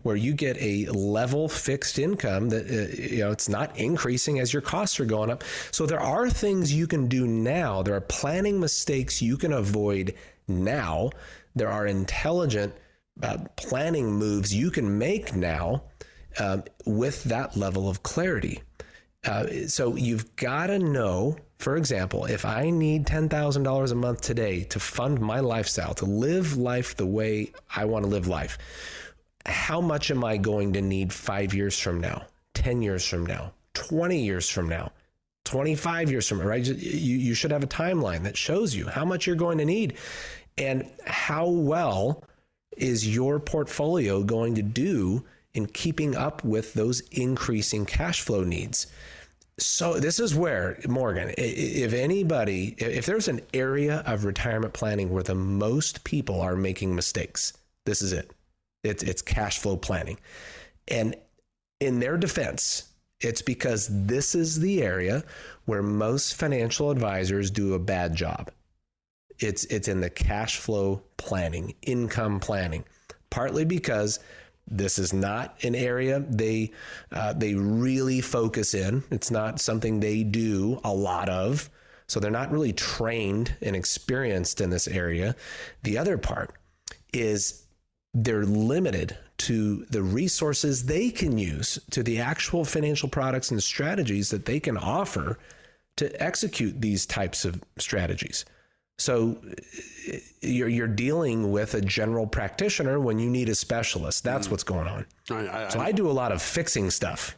[0.04, 4.52] where you get a level fixed income that uh, you know it's not increasing as
[4.52, 5.44] your costs are going up.
[5.72, 7.82] So there are things you can do now.
[7.82, 10.14] There are planning mistakes you can avoid
[10.48, 11.10] now.
[11.56, 12.74] There are intelligent
[13.22, 15.84] uh, planning moves you can make now
[16.40, 18.62] um, with that level of clarity.
[19.26, 24.64] Uh, so you've got to know, for example, if I need $10,000 a month today
[24.66, 28.58] to fund my lifestyle, to live life the way I want to live life,
[29.46, 33.54] how much am I going to need five years from now, 10 years from now,
[33.76, 34.92] 20 years from now,
[35.46, 36.66] 25 years from now, right?
[36.66, 39.98] You, you should have a timeline that shows you how much you're going to need
[40.58, 42.24] and how well
[42.78, 48.88] is your portfolio going to do in keeping up with those increasing cash flow needs.
[49.60, 55.24] So this is where Morgan, if anybody, if there's an area of retirement planning where
[55.24, 57.54] the most people are making mistakes,
[57.86, 58.32] this is it.
[58.84, 60.18] It's it's cash flow planning.
[60.88, 61.16] And
[61.80, 62.90] in their defense,
[63.22, 65.24] it's because this is the area
[65.66, 68.52] where most financial advisors do a bad job.
[69.40, 72.86] It's it's in the cash flow planning, income planning,
[73.30, 74.20] partly because
[74.68, 76.72] this is not an area they
[77.12, 79.04] uh, they really focus in.
[79.12, 81.70] It's not something they do a lot of,
[82.08, 85.36] so they're not really trained and experienced in this area.
[85.84, 86.56] The other part
[87.14, 87.66] is
[88.14, 94.30] they're limited to the resources they can use to the actual financial products and strategies
[94.30, 95.38] that they can offer
[95.98, 98.46] to execute these types of strategies.
[98.98, 99.38] So
[100.42, 104.24] you're you're dealing with a general practitioner when you need a specialist.
[104.24, 104.52] That's mm.
[104.52, 105.06] what's going on.
[105.30, 107.36] I, I, so I do a lot of fixing stuff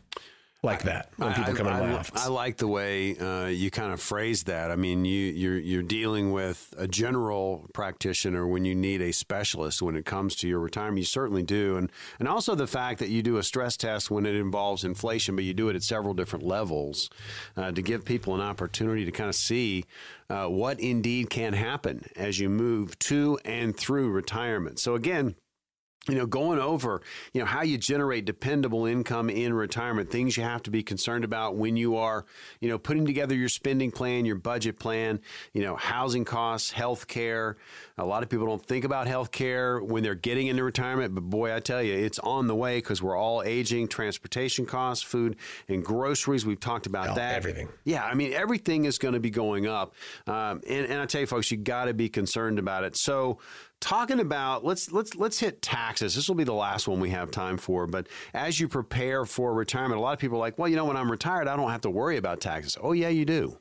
[0.65, 2.25] like that when people I, come into my office.
[2.25, 4.71] I like the way uh, you kind of phrase that.
[4.71, 9.81] I mean, you, you're you're dealing with a general practitioner when you need a specialist
[9.81, 10.97] when it comes to your retirement.
[10.97, 14.25] You certainly do, and and also the fact that you do a stress test when
[14.25, 17.09] it involves inflation, but you do it at several different levels
[17.55, 19.85] uh, to give people an opportunity to kind of see
[20.29, 24.79] uh, what indeed can happen as you move to and through retirement.
[24.79, 25.35] So again
[26.07, 27.01] you know, going over,
[27.33, 31.23] you know, how you generate dependable income in retirement, things you have to be concerned
[31.23, 32.25] about when you are,
[32.59, 35.19] you know, putting together your spending plan, your budget plan,
[35.53, 37.57] you know, housing costs, health care.
[37.97, 41.21] A lot of people don't think about health care when they're getting into retirement, but
[41.21, 45.37] boy, I tell you, it's on the way because we're all aging, transportation costs, food
[45.67, 46.45] and groceries.
[46.45, 47.35] We've talked about oh, that.
[47.35, 47.69] Everything.
[47.83, 48.05] Yeah.
[48.05, 49.95] I mean, everything is going to be going up.
[50.27, 52.95] Um, and, and I tell you, folks, you got to be concerned about it.
[52.95, 53.39] So,
[53.79, 56.15] talking about let's let's let's hit taxes.
[56.15, 57.87] This will be the last one we have time for.
[57.87, 60.85] But as you prepare for retirement, a lot of people are like, well, you know,
[60.85, 62.77] when I'm retired, I don't have to worry about taxes.
[62.81, 63.57] Oh yeah, you do.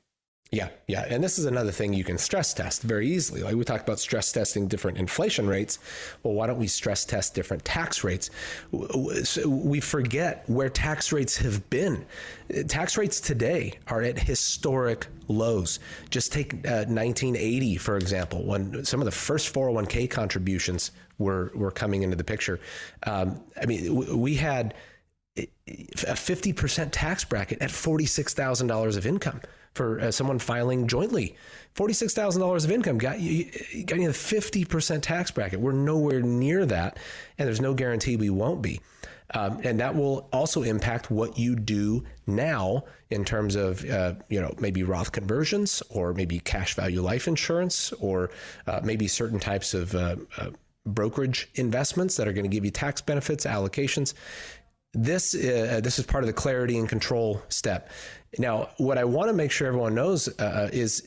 [0.55, 1.05] Yeah, yeah.
[1.09, 3.43] And this is another thing you can stress test very easily.
[3.43, 5.81] Like we talked about stress testing different inflation rates.
[6.23, 8.31] Well, why don't we stress test different tax rates?
[9.45, 12.07] We forget where tax rates have been.
[12.69, 15.81] Tax rates today are at historic lows.
[16.11, 21.73] Just take uh, 1980, for example, when some of the first 401k contributions were, were
[21.73, 22.61] coming into the picture.
[23.09, 24.75] Um, I mean, we had
[25.37, 29.41] a 50% tax bracket at $46,000 of income
[29.75, 31.37] for uh, someone filing jointly.
[31.75, 33.45] $46,000 of income got you,
[33.85, 35.61] got you the 50% tax bracket.
[35.61, 36.99] We're nowhere near that,
[37.37, 38.81] and there's no guarantee we won't be.
[39.33, 44.41] Um, and that will also impact what you do now in terms of uh, you
[44.41, 48.31] know maybe Roth conversions or maybe cash value life insurance or
[48.67, 50.51] uh, maybe certain types of uh, uh
[50.87, 54.13] brokerage investments that are going to give you tax benefits allocations
[54.95, 57.91] this uh, this is part of the clarity and control step.
[58.39, 61.03] Now, what I want to make sure everyone knows uh, is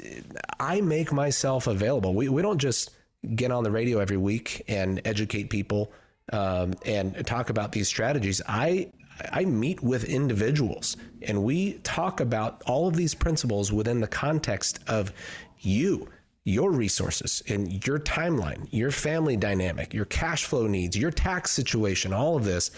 [0.60, 2.14] I make myself available.
[2.14, 2.92] We we don't just
[3.36, 5.92] get on the radio every week and educate people
[6.34, 8.92] um, and talk about these strategies, I
[9.32, 14.80] I meet with individuals and we talk about all of these principles within the context
[14.88, 15.12] of
[15.60, 16.08] you,
[16.48, 22.14] your resources and your timeline, your family dynamic, your cash flow needs, your tax situation,
[22.14, 22.72] all of this.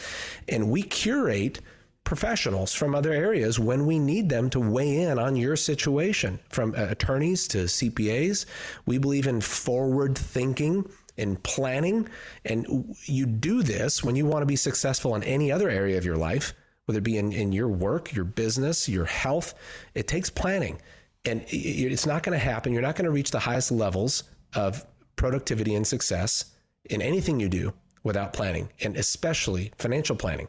[0.47, 1.59] And we curate
[2.03, 6.73] professionals from other areas when we need them to weigh in on your situation, from
[6.75, 8.47] uh, attorneys to CPAs.
[8.87, 10.89] We believe in forward thinking
[11.19, 12.09] and planning.
[12.45, 16.05] And you do this when you want to be successful in any other area of
[16.05, 16.53] your life,
[16.85, 19.53] whether it be in, in your work, your business, your health.
[19.93, 20.81] It takes planning.
[21.25, 22.71] And it's not going to happen.
[22.73, 24.23] You're not going to reach the highest levels
[24.55, 26.45] of productivity and success
[26.85, 30.47] in anything you do without planning and especially financial planning.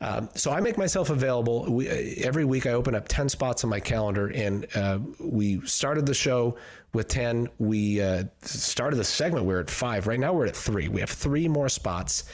[0.00, 1.70] Um, so I make myself available.
[1.70, 5.60] We, uh, every week I open up 10 spots on my calendar and uh, we
[5.66, 6.56] started the show
[6.94, 7.48] with 10.
[7.58, 10.06] We uh, started the segment, we we're at five.
[10.06, 10.88] Right now we're at three.
[10.88, 12.24] We have three more spots.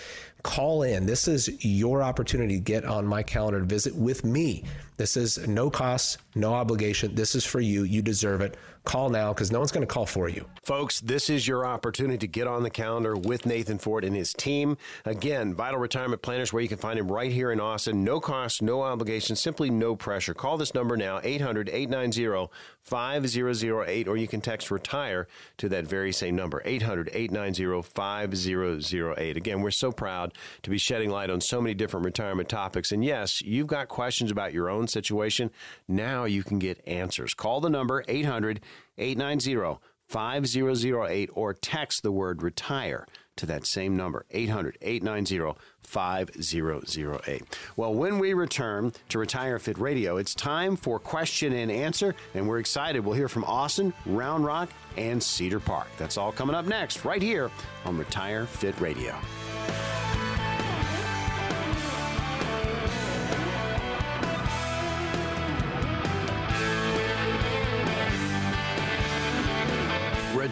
[0.42, 1.06] Call in.
[1.06, 4.64] This is your opportunity to get on my calendar to visit with me.
[4.96, 7.14] This is no cost, no obligation.
[7.14, 7.84] This is for you.
[7.84, 8.56] You deserve it.
[8.84, 10.44] Call now because no one's going to call for you.
[10.64, 14.32] Folks, this is your opportunity to get on the calendar with Nathan Fort and his
[14.32, 14.76] team.
[15.04, 18.02] Again, Vital Retirement Planners, where you can find him right here in Austin.
[18.02, 20.34] No cost, no obligation, simply no pressure.
[20.34, 22.50] Call this number now, 800 890
[22.82, 25.28] 5008, or you can text retire
[25.58, 29.36] to that very same number, 800 890 5008.
[29.36, 32.90] Again, we're so proud to be shedding light on so many different retirement topics.
[32.90, 35.52] And yes, you've got questions about your own situation.
[35.86, 37.34] Now you can get answers.
[37.34, 38.60] Call the number, 800
[38.98, 39.78] 890
[40.08, 47.58] 5008 or text the word retire to that same number 800 890 5008.
[47.76, 52.46] Well, when we return to Retire Fit Radio, it's time for question and answer, and
[52.48, 53.04] we're excited.
[53.04, 55.88] We'll hear from Austin, Round Rock, and Cedar Park.
[55.98, 57.50] That's all coming up next, right here
[57.84, 59.16] on Retire Fit Radio.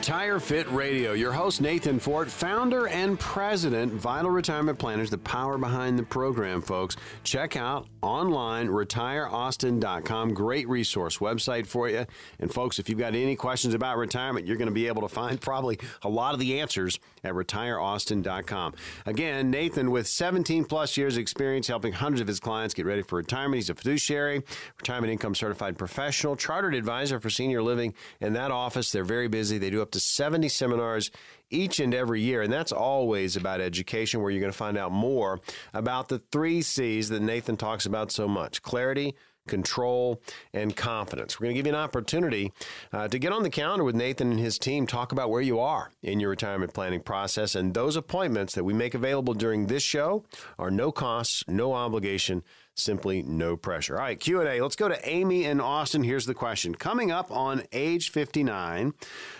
[0.01, 1.13] Retire Fit Radio.
[1.13, 6.63] Your host, Nathan Fort, founder and president, Vital Retirement Planners, the power behind the program,
[6.63, 6.97] folks.
[7.23, 10.33] Check out online, retireaustin.com.
[10.33, 12.07] Great resource website for you.
[12.39, 15.09] And, folks, if you've got any questions about retirement, you're going to be able to
[15.09, 18.75] find probably a lot of the answers at retireaustin.com.
[19.05, 23.17] Again, Nathan, with 17 plus years experience helping hundreds of his clients get ready for
[23.17, 24.43] retirement, he's a fiduciary,
[24.79, 27.93] retirement income certified professional, chartered advisor for senior living.
[28.23, 29.59] In that office, they're very busy.
[29.59, 31.11] They do up to 70 seminars
[31.51, 32.43] each and every year.
[32.43, 35.41] And that's always about education, where you're going to find out more
[35.75, 39.17] about the three C's that Nathan talks about so much clarity,
[39.49, 40.23] control,
[40.53, 41.41] and confidence.
[41.41, 42.53] We're going to give you an opportunity
[42.93, 45.59] uh, to get on the calendar with Nathan and his team, talk about where you
[45.59, 47.57] are in your retirement planning process.
[47.57, 50.25] And those appointments that we make available during this show
[50.57, 52.45] are no costs, no obligation
[52.75, 53.97] simply no pressure.
[53.97, 54.61] All right, Q&A.
[54.61, 56.03] Let's go to Amy in Austin.
[56.03, 56.75] Here's the question.
[56.75, 58.95] Coming up on age 59,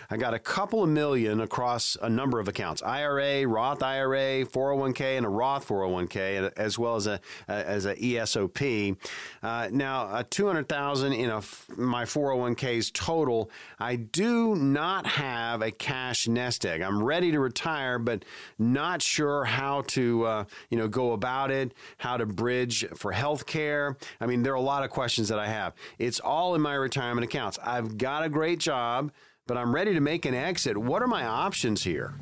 [0.09, 5.17] I got a couple of million across a number of accounts: IRA, Roth IRA, 401k,
[5.17, 8.97] and a Roth 401k, as well as a, as a ESOP.
[9.41, 11.41] Uh, now, a 200,000 in a
[11.77, 13.49] my 401ks total.
[13.79, 16.81] I do not have a cash nest egg.
[16.81, 18.25] I'm ready to retire, but
[18.59, 23.45] not sure how to uh, you know go about it, how to bridge for health
[23.45, 23.95] care.
[24.19, 25.73] I mean, there are a lot of questions that I have.
[25.97, 27.57] It's all in my retirement accounts.
[27.63, 29.11] I've got a great job
[29.47, 30.77] but I'm ready to make an exit.
[30.77, 32.13] What are my options here?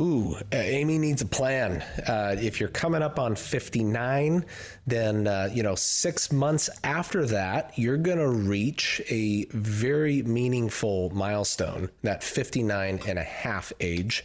[0.00, 1.82] Ooh, Amy needs a plan.
[2.06, 4.46] Uh, if you're coming up on 59,
[4.86, 11.10] then, uh, you know, six months after that, you're going to reach a very meaningful
[11.10, 14.24] milestone, that 59 and a half age,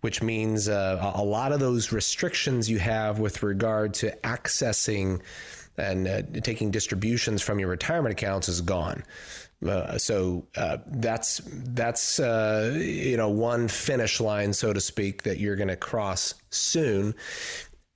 [0.00, 5.20] which means uh, a lot of those restrictions you have with regard to accessing
[5.76, 9.02] and uh, taking distributions from your retirement accounts is gone.
[9.66, 15.38] Uh, so uh, that's that's uh, you know one finish line, so to speak, that
[15.38, 17.14] you're going to cross soon.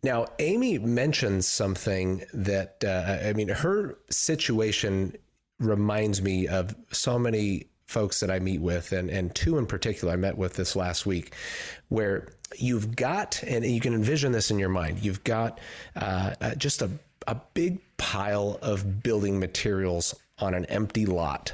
[0.03, 5.17] Now, Amy mentions something that uh, I mean, her situation
[5.59, 10.13] reminds me of so many folks that I meet with, and and two in particular
[10.13, 11.35] I met with this last week,
[11.89, 15.03] where you've got and you can envision this in your mind.
[15.03, 15.59] You've got
[15.97, 16.91] uh, just a
[17.27, 21.53] a big pile of building materials on an empty lot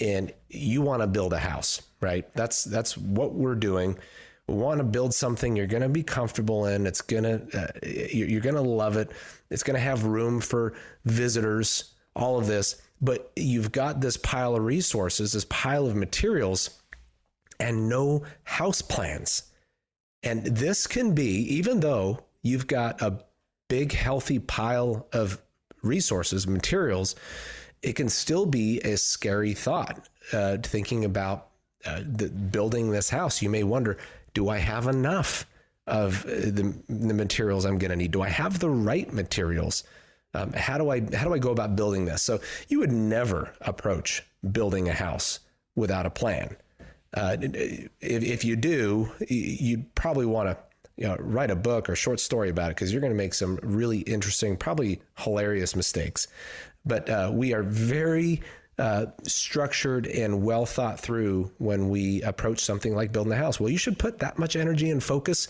[0.00, 2.32] and you want to build a house, right?
[2.34, 3.98] That's that's what we're doing.
[4.46, 6.86] We want to build something you're going to be comfortable in.
[6.86, 9.10] It's going to uh, you're going to love it.
[9.50, 12.80] It's going to have room for visitors, all of this.
[13.00, 16.80] But you've got this pile of resources, this pile of materials
[17.60, 19.44] and no house plans.
[20.22, 23.20] And this can be, even though you've got a
[23.68, 25.40] big, healthy pile of
[25.82, 27.14] resources, materials,
[27.82, 30.08] it can still be a scary thought.
[30.32, 31.48] Uh, thinking about
[31.84, 33.96] uh, the, building this house, you may wonder,
[34.34, 35.46] do I have enough
[35.86, 38.10] of uh, the, the materials I'm going to need?
[38.10, 39.84] Do I have the right materials?
[40.34, 42.22] Um, how do I how do I go about building this?
[42.22, 44.22] So you would never approach
[44.52, 45.40] building a house
[45.74, 46.54] without a plan.
[47.14, 50.58] Uh, if, if you do, you'd probably want to
[50.98, 53.32] you know, write a book or short story about it because you're going to make
[53.32, 56.26] some really interesting, probably hilarious mistakes.
[56.88, 58.42] But uh, we are very
[58.78, 63.58] uh, structured and well thought through when we approach something like building a house.
[63.58, 65.48] Well, you should put that much energy and focus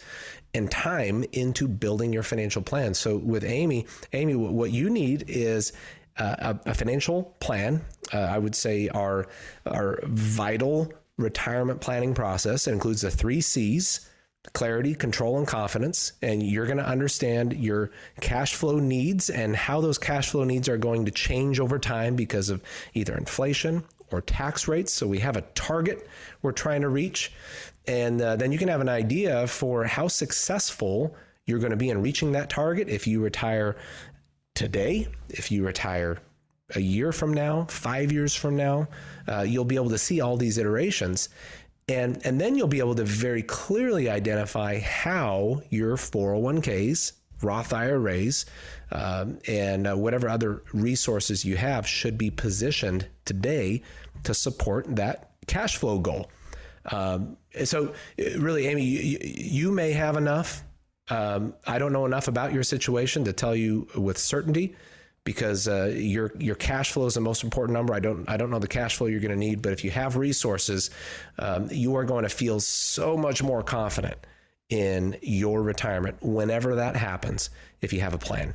[0.55, 2.95] and time into building your financial plan.
[2.95, 5.73] So with Amy, Amy, what you need is
[6.17, 7.85] uh, a, a, financial plan.
[8.13, 9.29] Uh, I would say our
[9.67, 12.67] our vital retirement planning process.
[12.67, 14.08] It includes the three C's
[14.53, 16.13] clarity, control, and confidence.
[16.23, 17.91] And you're going to understand your
[18.21, 22.17] cash flow needs and how those cash flow needs are going to change over time
[22.17, 22.63] because of
[22.95, 24.93] either inflation or tax rates.
[24.93, 26.09] So we have a target
[26.43, 27.33] we're trying to reach.
[27.87, 31.15] And uh, then you can have an idea for how successful
[31.47, 33.77] you're going to be in reaching that target if you retire
[34.55, 36.19] today, if you retire
[36.75, 38.89] a year from now, five years from now.
[39.27, 41.31] Uh, you'll be able to see all these iterations
[41.89, 47.13] and, and then you'll be able to very clearly identify how your 401ks,
[47.43, 48.45] Roth IRAs,
[48.93, 53.83] um, and uh, whatever other resources you have should be positioned today
[54.25, 56.31] to support that cash flow goal.
[56.91, 57.95] Um, so,
[58.37, 60.65] really, Amy, you, you may have enough.
[61.11, 64.77] Um, I don't know enough about your situation to tell you with certainty
[65.29, 67.93] because uh, your your cash flow is the most important number.
[67.93, 69.91] I don't I don't know the cash flow you're going to need, but if you
[69.91, 70.89] have resources,
[71.39, 74.17] um, you are going to feel so much more confident
[74.71, 77.51] in your retirement whenever that happens
[77.83, 78.55] if you have a plan.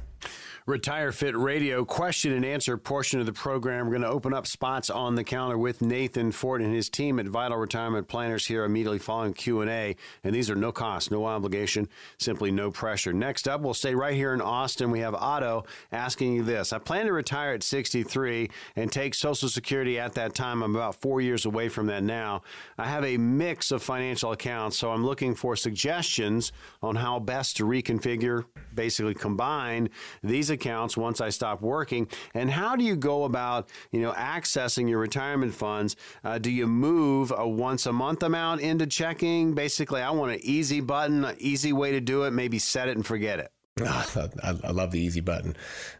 [0.65, 3.85] Retire Fit Radio question and answer portion of the program.
[3.85, 7.19] We're going to open up spots on the counter with Nathan Fort and his team
[7.19, 9.97] at Vital Retirement Planners here immediately following Q&A.
[10.23, 13.11] And these are no cost, no obligation, simply no pressure.
[13.11, 14.89] Next up, we'll stay right here in Austin.
[14.89, 16.71] We have Otto asking you this.
[16.71, 20.63] I plan to retire at 63 and take Social Security at that time.
[20.63, 22.41] I'm about four years away from that now.
[22.77, 27.57] I have a mix of financial accounts, so I'm looking for suggestions on how best
[27.57, 29.89] to reconfigure, basically combine
[30.23, 32.07] these accounts once I stop working?
[32.33, 35.95] And how do you go about, you know, accessing your retirement funds?
[36.23, 39.53] Uh, do you move a once a month amount into checking?
[39.53, 42.31] Basically, I want an easy button, an easy way to do it.
[42.31, 43.52] Maybe set it and forget it.
[43.81, 44.29] I,
[44.63, 45.55] I, love the easy button.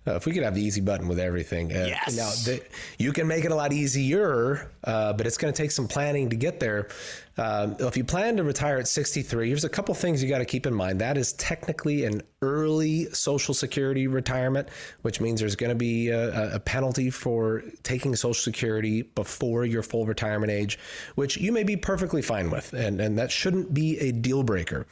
[0.05, 2.15] Uh, if we could have the easy button with everything, uh, yes.
[2.15, 2.61] Now the,
[2.99, 6.29] you can make it a lot easier, uh, but it's going to take some planning
[6.29, 6.89] to get there.
[7.35, 10.45] Um, if you plan to retire at 63, here's a couple things you got to
[10.45, 11.01] keep in mind.
[11.01, 14.69] That is technically an early Social Security retirement,
[15.01, 19.81] which means there's going to be a, a penalty for taking Social Security before your
[19.81, 20.77] full retirement age,
[21.15, 24.85] which you may be perfectly fine with, and and that shouldn't be a deal breaker.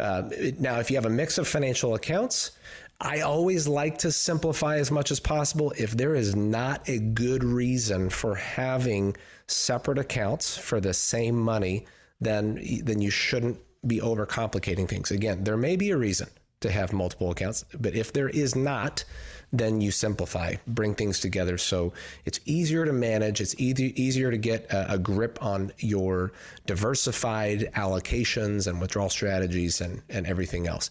[0.00, 0.22] Uh,
[0.58, 2.52] now, if you have a mix of financial accounts,
[3.00, 5.72] I always like to simplify as much as possible.
[5.76, 9.16] If there is not a good reason for having
[9.48, 11.86] separate accounts for the same money,
[12.20, 15.10] then then you shouldn't be overcomplicating things.
[15.10, 16.28] Again, there may be a reason
[16.60, 19.04] to have multiple accounts, but if there is not,
[19.52, 21.92] then you simplify, bring things together so
[22.24, 23.40] it's easier to manage.
[23.40, 26.32] It's easier to get a, a grip on your
[26.66, 30.90] diversified allocations and withdrawal strategies and, and everything else.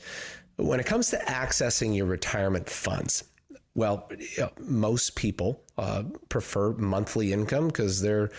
[0.58, 3.24] When it comes to accessing your retirement funds,
[3.74, 4.10] well,
[4.60, 8.30] most people uh, prefer monthly income because their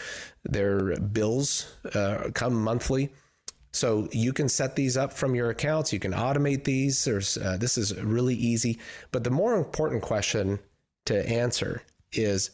[0.44, 3.12] their bills uh, come monthly.
[3.72, 5.92] So you can set these up from your accounts.
[5.92, 7.04] You can automate these.
[7.04, 8.78] There's uh, this is really easy.
[9.10, 10.58] But the more important question
[11.06, 12.50] to answer is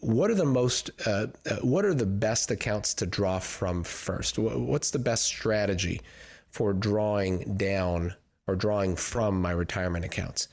[0.00, 4.38] what are the most uh, uh, what are the best accounts to draw from first?
[4.38, 6.02] What's the best strategy
[6.50, 8.14] for drawing down
[8.46, 10.48] or drawing from my retirement accounts?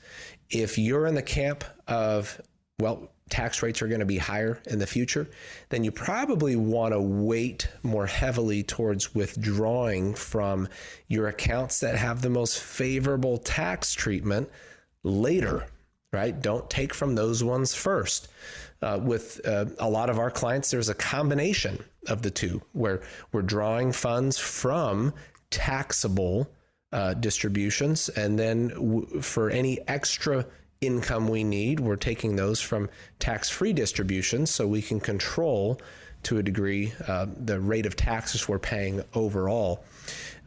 [0.48, 2.40] If you're in the camp of
[2.78, 5.28] well, tax rates are going to be higher in the future,
[5.68, 10.68] then you probably want to weight more heavily towards withdrawing from
[11.08, 14.48] your accounts that have the most favorable tax treatment
[15.02, 15.66] later,
[16.12, 16.40] right?
[16.40, 18.28] Don't take from those ones first.
[18.82, 23.00] Uh, with uh, a lot of our clients, there's a combination of the two where
[23.32, 25.14] we're drawing funds from
[25.50, 26.48] taxable
[26.92, 30.46] uh, distributions, and then w- for any extra
[30.80, 35.80] income we need, we're taking those from tax free distributions so we can control
[36.22, 39.84] to a degree uh, the rate of taxes we're paying overall.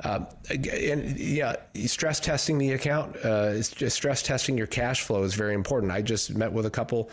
[0.04, 1.56] Uh, and yeah,
[1.86, 5.92] stress testing the account, uh, stress testing your cash flow is very important.
[5.92, 7.10] I just met with a couple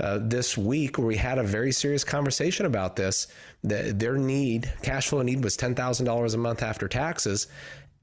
[0.00, 3.28] uh, this week where we had a very serious conversation about this.
[3.64, 7.48] The, their need, cash flow need, was ten thousand dollars a month after taxes,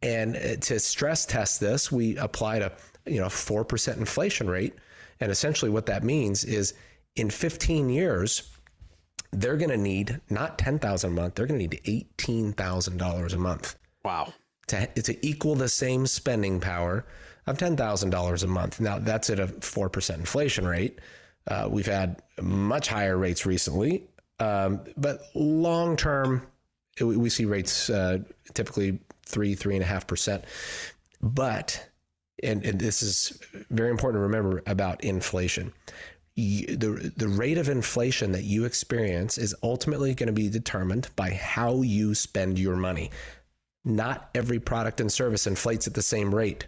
[0.01, 2.73] and uh, to stress test this, we applied a
[3.05, 4.73] you know four percent inflation rate,
[5.19, 6.73] and essentially what that means is
[7.15, 8.51] in 15 years
[9.35, 13.75] they're going to need not 10,000 a month, they're going to need $18,000 a month.
[14.03, 14.33] Wow.
[14.67, 17.05] To, to equal the same spending power
[17.45, 18.79] of $10,000 a month.
[18.79, 20.99] Now, that's at a 4% inflation rate.
[21.47, 24.07] Uh, we've had much higher rates recently,
[24.39, 26.41] um, but long term,
[26.99, 28.19] we see rates uh,
[28.53, 30.45] typically three, three and a half percent.
[31.21, 31.87] But,
[32.43, 35.73] and, and this is very important to remember about inflation
[36.35, 41.31] the the rate of inflation that you experience is ultimately going to be determined by
[41.31, 43.11] how you spend your money.
[43.85, 46.67] Not every product and service inflates at the same rate.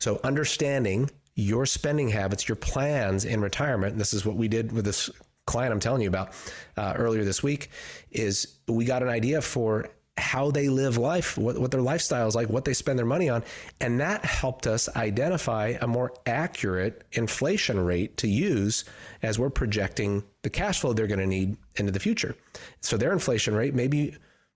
[0.00, 4.72] So understanding your spending habits, your plans in retirement, and this is what we did
[4.72, 5.10] with this
[5.46, 6.32] client I'm telling you about
[6.76, 7.70] uh, earlier this week,
[8.10, 12.34] is we got an idea for how they live life, what, what their lifestyle is
[12.34, 13.42] like, what they spend their money on.
[13.80, 18.84] And that helped us identify a more accurate inflation rate to use
[19.22, 22.36] as we're projecting the cash flow they're going to need into the future.
[22.80, 24.14] So their inflation rate may be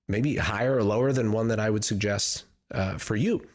[0.08, 3.46] maybe higher or lower than one that I would suggest uh, for you.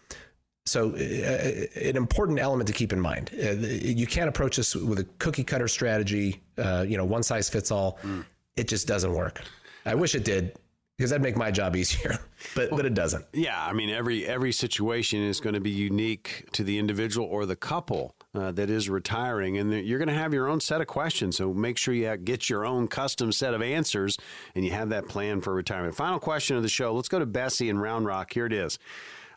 [0.66, 5.00] So, uh, an important element to keep in mind: uh, you can't approach this with
[5.00, 6.40] a cookie cutter strategy.
[6.56, 7.98] Uh, you know, one size fits all.
[8.04, 8.26] Mm.
[8.56, 9.42] It just doesn't work.
[9.88, 10.56] I wish it did
[11.02, 12.20] because that'd make my job easier,
[12.56, 13.26] but but it doesn't.
[13.34, 17.48] Yeah, I mean every every situation is going to be unique to the individual or
[17.48, 18.16] the couple.
[18.34, 21.36] Uh, that is retiring, and you're going to have your own set of questions.
[21.36, 24.16] So make sure you get your own custom set of answers,
[24.56, 25.96] and you have that plan for retirement.
[25.96, 26.94] Final question of the show.
[26.94, 28.32] Let's go to Bessie in Round Rock.
[28.32, 28.80] Here it is.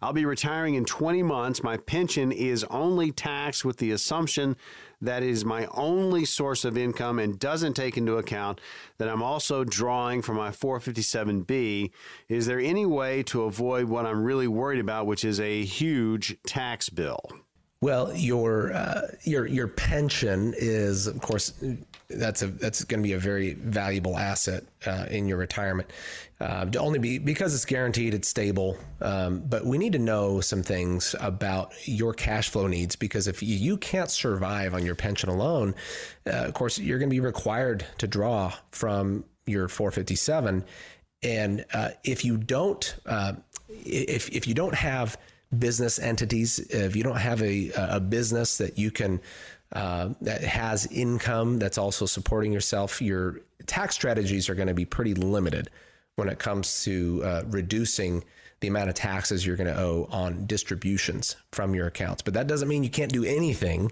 [0.04, 1.62] I'll be retiring in 20 months.
[1.62, 4.54] My pension is only taxed with the assumption
[5.04, 8.60] that is my only source of income and doesn't take into account
[8.98, 11.90] that I'm also drawing from my 457B.
[12.28, 16.36] Is there any way to avoid what I'm really worried about, which is a huge
[16.46, 17.20] tax bill?
[17.80, 21.52] Well, your uh, your your pension is, of course,
[22.18, 25.90] that's a that's going to be a very valuable asset uh, in your retirement.
[26.40, 28.76] Uh, only be because it's guaranteed, it's stable.
[29.00, 33.42] Um, but we need to know some things about your cash flow needs because if
[33.42, 35.74] you, can't survive on your pension alone,
[36.26, 40.64] uh, of course, you're going to be required to draw from your 457.
[41.22, 43.34] And uh, if you don't, uh,
[43.68, 45.16] if if you don't have
[45.58, 49.20] business entities, if you don't have a, a business that you can
[49.74, 54.84] uh, that has income that's also supporting yourself, your tax strategies are going to be
[54.84, 55.70] pretty limited
[56.16, 58.22] when it comes to uh, reducing
[58.60, 62.22] the amount of taxes you're going to owe on distributions from your accounts.
[62.22, 63.90] But that doesn't mean you can't do anything.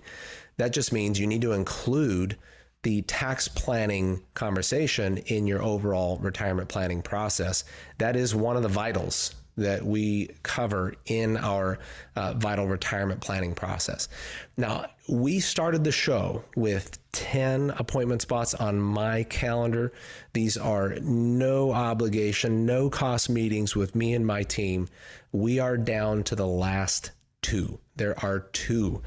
[0.57, 2.39] That just means you need to include
[2.83, 7.65] the tax planning conversation in your overall retirement planning process.
[7.99, 11.79] That is one of the vitals that we cover in our
[12.15, 14.09] uh, vital retirement planning process.
[14.57, 19.93] Now, we started the show with 10 appointment spots on my calendar.
[20.33, 24.89] These are no obligation, no cost meetings with me and my team.
[25.33, 27.11] We are down to the last
[27.41, 27.81] two.
[27.97, 29.03] There are two.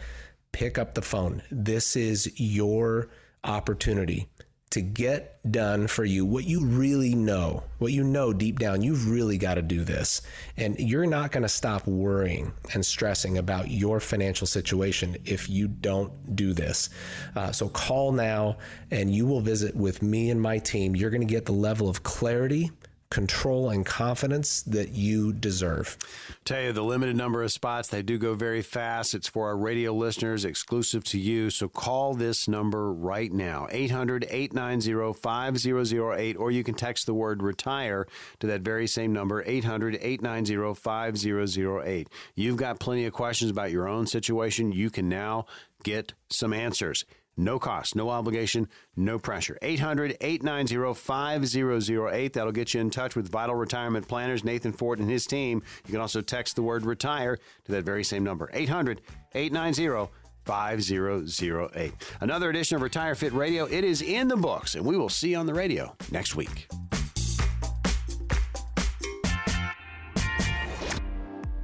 [0.51, 1.41] Pick up the phone.
[1.51, 3.10] This is your
[3.43, 4.28] opportunity
[4.72, 9.09] to get done for you what you really know, what you know deep down, you've
[9.09, 10.22] really got to do this.
[10.57, 15.68] And you're not going to stop worrying and stressing about your financial situation if you
[15.68, 16.89] don't do this.
[17.36, 18.57] Uh, so call now
[18.91, 20.95] and you will visit with me and my team.
[20.95, 22.72] You're going to get the level of clarity
[23.10, 25.97] control and confidence that you deserve.
[26.43, 29.14] Tell you the limited number of spots, they do go very fast.
[29.14, 31.49] It's for our radio listeners, exclusive to you.
[31.49, 37.43] So call this number right now 800 890 5008, or you can text the word
[37.43, 38.08] retire
[38.39, 42.10] to that very same number 800 890 5008.
[42.36, 44.72] You've got plenty of questions about your own situation.
[44.72, 45.45] You can now
[45.84, 47.06] get some answers.
[47.38, 49.58] No cost, no obligation, no pressure.
[49.62, 52.34] 800 890 5008.
[52.34, 55.62] That'll get you in touch with Vital Retirement Planners, Nathan Fort and his team.
[55.86, 59.02] You can also text the word retire to that very same number 800
[59.34, 60.12] 890
[60.46, 61.94] 5008.
[62.22, 63.66] Another edition of Retire Fit Radio.
[63.66, 66.68] It is in the books, and we will see you on the radio next week.